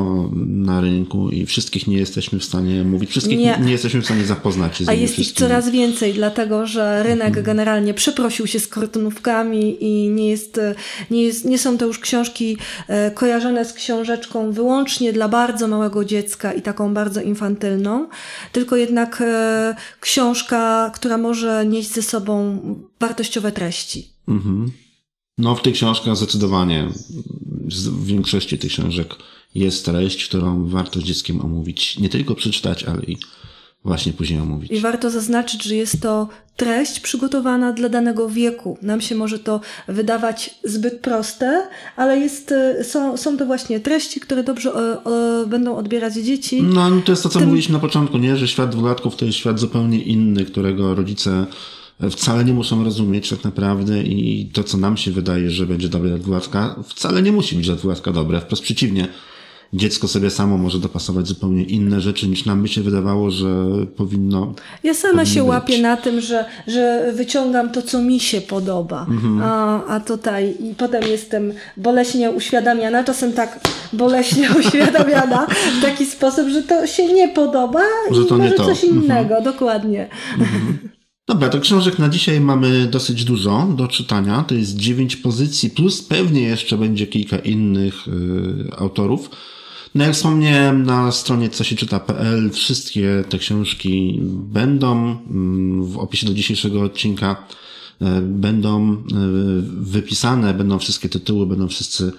na 0.47 0.81
rynku 0.81 1.31
i 1.31 1.47
wszystkich 1.47 1.87
nie 1.87 1.97
jesteśmy 1.97 2.39
w 2.39 2.45
stanie 2.45 2.85
mówić, 2.85 3.11
wszystkich 3.11 3.39
nie, 3.39 3.59
Nie. 3.65 3.73
jesteśmy 3.73 4.01
w 4.01 4.05
stanie 4.05 4.25
zapoznać 4.25 4.77
się 4.77 4.85
z 4.85 4.89
A 4.89 4.93
jest 4.93 5.19
ich 5.19 5.33
coraz 5.33 5.71
więcej, 5.71 6.15
dlatego 6.15 6.67
że 6.67 7.03
rynek 7.03 7.43
generalnie 7.43 7.95
przeprosił 7.95 8.47
się 8.47 8.61
z 8.61 8.69
kartonówkami 8.69 9.85
i 9.85 10.11
nie, 10.11 10.31
jest, 10.31 10.61
nie, 11.11 11.23
jest, 11.23 11.45
nie 11.45 11.59
są 11.59 11.79
to 11.79 11.87
już 11.87 11.99
książki 11.99 12.57
e, 12.89 13.11
kojarzone 13.11 13.65
z 13.65 13.73
książeczką 13.73 14.53
wyłącznie 14.53 15.13
dla 15.13 15.29
bardzo 15.29 15.69
małego 15.69 16.05
dziecka 16.05 16.53
i 16.53 16.63
taką 16.63 16.95
bardzo 16.95 17.21
infantylną, 17.21 18.09
tylko 18.53 18.77
jednak 18.77 19.21
e, 19.21 19.75
książka, 20.01 20.91
która 20.95 21.19
może 21.19 21.67
nieść 21.67 21.93
ze 21.93 22.03
sobą 22.03 22.59
wartościowe 23.01 23.52
treści. 23.53 24.09
Mhm. 24.29 24.73
No 25.39 25.55
w 25.55 25.63
tych 25.63 25.75
książkach 25.75 26.17
zdecydowanie, 26.17 26.89
w 27.69 28.07
większości 28.07 28.59
tych 28.59 28.73
książek 28.73 29.15
jest 29.55 29.85
treść, 29.85 30.29
którą 30.29 30.69
warto 30.69 31.01
z 31.01 31.05
dzieckiem 31.05 31.41
omówić. 31.41 31.99
Nie 31.99 32.09
tylko 32.09 32.35
przeczytać, 32.35 32.85
ale 32.85 33.03
i 33.03 33.17
właśnie 33.85 34.13
później 34.13 34.41
omówić. 34.41 34.73
I 34.73 34.81
warto 34.81 35.11
zaznaczyć, 35.11 35.63
że 35.63 35.75
jest 35.75 36.03
to 36.03 36.29
treść 36.57 37.01
przygotowana 37.01 37.73
dla 37.73 37.89
danego 37.89 38.29
wieku. 38.29 38.79
Nam 38.83 39.01
się 39.01 39.15
może 39.15 39.39
to 39.39 39.61
wydawać 39.89 40.55
zbyt 40.65 41.01
proste, 41.01 41.69
ale 41.97 42.19
jest, 42.19 42.53
e, 42.53 42.85
są, 42.85 43.17
są 43.17 43.37
to 43.37 43.47
właśnie 43.47 43.81
treści, 43.81 44.21
które 44.21 44.45
dobrze 44.45 44.73
e, 44.75 45.11
e, 45.43 45.47
będą 45.47 45.77
odbierać 45.77 46.15
dzieci. 46.15 46.63
No, 46.63 46.91
no 46.91 47.03
to 47.03 47.13
jest 47.13 47.23
to, 47.23 47.29
co 47.29 47.39
Tym- 47.39 47.49
mówiliśmy 47.49 47.73
na 47.73 47.79
początku, 47.79 48.19
nie? 48.19 48.37
Że 48.37 48.49
świat 48.49 48.71
dwulatków 48.71 49.17
to 49.17 49.25
jest 49.25 49.39
świat 49.39 49.59
zupełnie 49.59 50.03
inny, 50.03 50.45
którego 50.45 50.95
rodzice 50.95 51.47
wcale 52.11 52.45
nie 52.45 52.53
muszą 52.53 52.85
rozumieć 52.85 53.31
tak 53.31 53.45
naprawdę 53.45 54.03
i 54.03 54.51
to, 54.53 54.65
co 54.65 54.79
nam 54.79 54.97
się 54.97 55.11
wydaje, 55.11 55.51
że 55.51 55.67
będzie 55.67 55.89
dobre 55.89 56.09
dla 56.09 56.19
dwulatka, 56.19 56.77
wcale 56.87 57.23
nie 57.23 57.33
musi 57.33 57.57
być 57.57 57.67
dla 57.67 57.77
dwulatka 57.77 58.13
dobre. 58.13 58.41
Wprost 58.41 58.63
przeciwnie. 58.63 59.09
Dziecko 59.75 60.09
sobie 60.09 60.31
samo 60.31 60.59
może 60.59 60.79
dopasować 60.79 61.27
zupełnie 61.29 61.65
inne 61.65 62.01
rzeczy, 62.01 62.29
niż 62.29 62.45
nam 62.45 62.63
by 62.63 62.69
się 62.69 62.83
wydawało, 62.83 63.31
że 63.31 63.55
powinno. 63.97 64.55
Ja 64.85 64.95
sama 64.95 65.25
się 65.25 65.41
być. 65.41 65.49
łapię 65.49 65.83
na 65.83 65.97
tym, 65.97 66.21
że, 66.21 66.45
że 66.67 67.13
wyciągam 67.17 67.71
to, 67.71 67.83
co 67.83 68.03
mi 68.03 68.21
się 68.21 68.41
podoba. 68.41 69.07
Mhm. 69.11 69.43
A, 69.43 69.85
a 69.87 70.01
tutaj 70.01 70.57
i 70.61 70.75
potem 70.75 71.03
jestem 71.03 71.53
boleśnie 71.77 72.31
uświadamiana, 72.31 73.05
czasem 73.05 73.33
tak 73.33 73.61
boleśnie 73.93 74.49
uświadamiana 74.61 75.47
w 75.79 75.83
taki 75.83 76.07
sposób, 76.07 76.49
że 76.49 76.63
to 76.63 76.87
się 76.87 77.13
nie 77.13 77.29
podoba 77.29 77.83
Że 78.11 78.23
i 78.23 78.33
może 78.33 78.55
coś 78.55 78.85
innego, 78.85 79.41
dokładnie. 79.41 80.09
Dobra, 81.27 81.49
to 81.49 81.61
książek 81.61 81.99
na 81.99 82.09
dzisiaj 82.09 82.41
mamy 82.41 82.87
dosyć 82.87 83.25
dużo 83.25 83.69
do 83.77 83.89
czytania. 83.89 84.45
To 84.45 84.55
jest 84.55 84.77
dziewięć 84.77 85.17
pozycji, 85.17 85.71
plus 85.71 86.03
pewnie 86.03 86.43
jeszcze 86.43 86.79
będzie 86.79 87.07
kilka 87.07 87.39
innych 87.39 88.09
y, 88.09 88.71
autorów. 88.79 89.31
No 89.95 90.05
jak 90.05 90.15
wspomniałem, 90.15 90.83
na 90.83 91.13
stronie 91.13 91.49
co 91.49 91.65
się 91.65 91.77
czyta.pl 91.77 92.51
wszystkie 92.51 93.25
te 93.29 93.39
książki 93.39 94.21
będą 94.23 94.93
mm, 94.97 95.85
w 95.85 95.99
opisie 95.99 96.27
do 96.27 96.35
dzisiejszego 96.35 96.83
odcinka 96.83 97.47
y, 98.03 98.05
będą 98.23 98.93
y, 98.93 98.97
wypisane, 99.63 100.55
będą 100.55 100.79
wszystkie 100.79 101.09
tytuły, 101.09 101.47
będą 101.47 101.69
wszyscy 101.69 102.13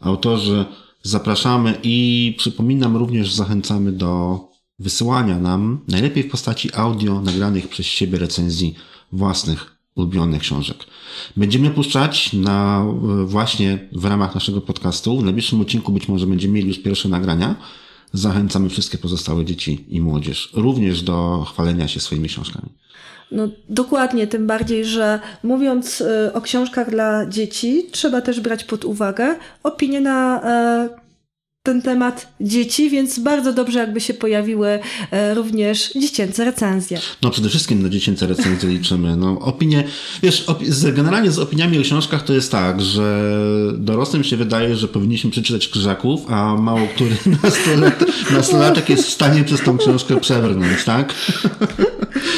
autorzy. 0.00 0.64
Zapraszamy 1.02 1.78
i 1.82 2.34
przypominam 2.38 2.96
również, 2.96 3.34
zachęcamy 3.34 3.92
do 3.92 4.40
wysyłania 4.78 5.38
nam, 5.38 5.80
najlepiej 5.88 6.22
w 6.22 6.30
postaci 6.30 6.70
audio, 6.74 7.20
nagranych 7.20 7.68
przez 7.68 7.86
siebie 7.86 8.18
recenzji 8.18 8.74
własnych 9.12 9.76
ulubionych 9.96 10.42
książek. 10.42 10.76
Będziemy 11.36 11.70
puszczać 11.70 12.32
na, 12.32 12.84
e, 13.22 13.24
właśnie 13.24 13.88
w 13.92 14.04
ramach 14.04 14.34
naszego 14.34 14.60
podcastu. 14.60 15.18
W 15.18 15.24
najbliższym 15.24 15.60
odcinku 15.60 15.92
być 15.92 16.08
może 16.08 16.26
będziemy 16.26 16.54
mieli 16.54 16.68
już 16.68 16.78
pierwsze 16.78 17.08
nagrania. 17.08 17.54
Zachęcamy 18.12 18.68
wszystkie 18.68 18.98
pozostałe 18.98 19.44
dzieci 19.44 19.84
i 19.88 20.00
młodzież 20.00 20.50
również 20.54 21.02
do 21.02 21.46
chwalenia 21.50 21.88
się 21.88 22.00
swoimi 22.00 22.28
książkami. 22.28 22.68
No 23.30 23.48
dokładnie, 23.68 24.26
tym 24.26 24.46
bardziej, 24.46 24.84
że 24.84 25.20
mówiąc 25.42 26.00
y, 26.00 26.32
o 26.32 26.40
książkach 26.40 26.90
dla 26.90 27.26
dzieci, 27.26 27.86
trzeba 27.92 28.20
też 28.20 28.40
brać 28.40 28.64
pod 28.64 28.84
uwagę 28.84 29.36
opinie 29.62 30.00
na 30.00 30.40
e, 30.42 31.05
ten 31.66 31.82
temat 31.82 32.28
dzieci, 32.40 32.90
więc 32.90 33.18
bardzo 33.18 33.52
dobrze 33.52 33.78
jakby 33.78 34.00
się 34.00 34.14
pojawiły 34.14 34.78
e, 35.10 35.34
również 35.34 35.92
dziecięce 35.92 36.44
recenzje. 36.44 36.98
No 37.22 37.30
przede 37.30 37.48
wszystkim 37.48 37.82
na 37.82 37.88
dziecięce 37.88 38.26
recenzje 38.26 38.68
liczymy. 38.68 39.16
No 39.16 39.38
opinie, 39.40 39.84
wiesz, 40.22 40.44
opi- 40.46 40.92
generalnie 40.92 41.30
z 41.30 41.38
opiniami 41.38 41.78
o 41.78 41.82
książkach 41.82 42.22
to 42.24 42.32
jest 42.32 42.52
tak, 42.52 42.82
że 42.82 43.32
dorosłym 43.78 44.24
się 44.24 44.36
wydaje, 44.36 44.76
że 44.76 44.88
powinniśmy 44.88 45.30
przeczytać 45.30 45.68
Krzyżaków, 45.68 46.20
a 46.30 46.54
mało 46.56 46.86
który 46.94 47.16
nastolat, 47.42 48.04
nastolatek 48.32 48.88
jest 48.88 49.06
w 49.06 49.10
stanie 49.10 49.44
przez 49.44 49.60
tą 49.60 49.78
książkę 49.78 50.20
przebrnąć, 50.20 50.84
tak? 50.84 51.14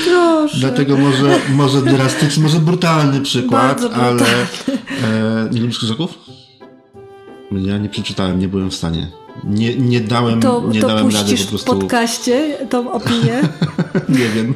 Proszę. 0.04 0.58
Dlatego 0.58 0.96
może, 0.96 1.38
może 1.48 1.82
drastyczny, 1.82 2.42
może 2.42 2.58
brutalny 2.58 3.20
przykład, 3.20 3.62
Bardzo 3.80 3.92
ale 3.94 4.16
brutalny. 4.16 4.34
e, 5.04 5.48
nie 5.52 5.60
lubisz 5.60 5.78
Krzyżaków? 5.78 6.18
Ja 7.53 7.78
nie 7.78 7.88
przeczytałem, 7.88 8.38
nie 8.38 8.49
byłem 8.49 8.70
w 8.70 8.74
stanie. 8.74 9.07
Nie, 9.44 9.76
nie 9.76 10.01
dałem, 10.01 10.40
To, 10.40 10.68
nie 10.72 10.80
to 10.80 10.86
dałem 10.88 11.09
rady 11.11 11.36
po 11.36 11.42
w 11.42 11.46
prostu. 11.49 11.66
podcaście 11.78 12.57
tą 12.70 12.92
opinię. 12.92 13.40
Nie 14.18 14.28
wiem. 14.28 14.55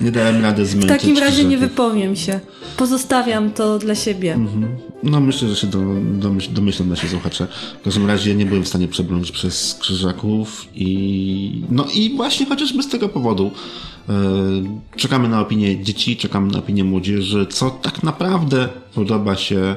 nie 0.00 0.10
dałem 0.12 0.42
rady 0.42 0.62
W 0.64 0.66
zmęczyć. 0.66 0.90
takim 0.90 1.18
razie 1.18 1.44
nie 1.44 1.58
wypowiem 1.58 2.16
się. 2.16 2.40
Pozostawiam 2.76 3.50
to 3.50 3.78
dla 3.78 3.94
siebie. 3.94 4.38
No 5.02 5.20
myślę, 5.20 5.48
że 5.48 5.56
się 5.56 5.66
do, 5.66 5.78
domyśl, 6.18 6.52
domyślą 6.52 6.86
nasi 6.86 7.08
słuchacze. 7.08 7.46
W 7.80 7.84
każdym 7.84 8.06
razie 8.06 8.34
nie 8.34 8.46
byłem 8.46 8.62
w 8.64 8.68
stanie 8.68 8.88
przebrnąć 8.88 9.32
przez 9.32 9.74
krzyżaków 9.80 10.66
i 10.74 11.62
no 11.70 11.86
i 11.94 12.16
właśnie 12.16 12.46
chociażby 12.46 12.82
z 12.82 12.88
tego 12.88 13.08
powodu 13.08 13.50
e, 14.08 14.12
czekamy 14.96 15.28
na 15.28 15.40
opinię 15.40 15.82
dzieci, 15.84 16.16
czekamy 16.16 16.52
na 16.52 16.58
opinię 16.58 16.84
młodzieży, 16.84 17.46
co 17.50 17.70
tak 17.70 18.02
naprawdę 18.02 18.68
podoba 18.94 19.36
się 19.36 19.76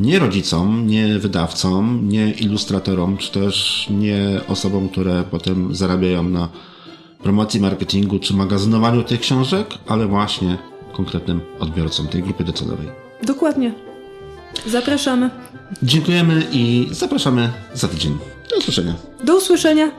nie 0.00 0.18
rodzicom, 0.18 0.86
nie 0.86 1.18
wydawcom, 1.18 2.08
nie 2.08 2.30
ilustratorom, 2.30 3.16
czy 3.16 3.32
też 3.32 3.86
nie 3.90 4.40
osobom, 4.48 4.88
które 4.88 5.24
potem 5.30 5.74
zarabiają 5.74 6.22
na 6.22 6.48
promocji, 7.22 7.60
marketingu 7.60 8.18
czy 8.18 8.34
magazynowaniu 8.34 9.02
tych 9.02 9.20
książek, 9.20 9.66
ale 9.86 10.06
właśnie 10.06 10.58
konkretnym 10.92 11.40
odbiorcom 11.58 12.08
tej 12.08 12.22
grupy 12.22 12.44
docelowej. 12.44 12.88
Dokładnie. 13.22 13.74
Zapraszamy. 14.66 15.30
Dziękujemy 15.82 16.46
i 16.52 16.88
zapraszamy 16.90 17.50
za 17.74 17.88
tydzień. 17.88 18.18
Do 18.50 18.56
usłyszenia. 18.56 18.94
Do 19.24 19.36
usłyszenia. 19.36 19.90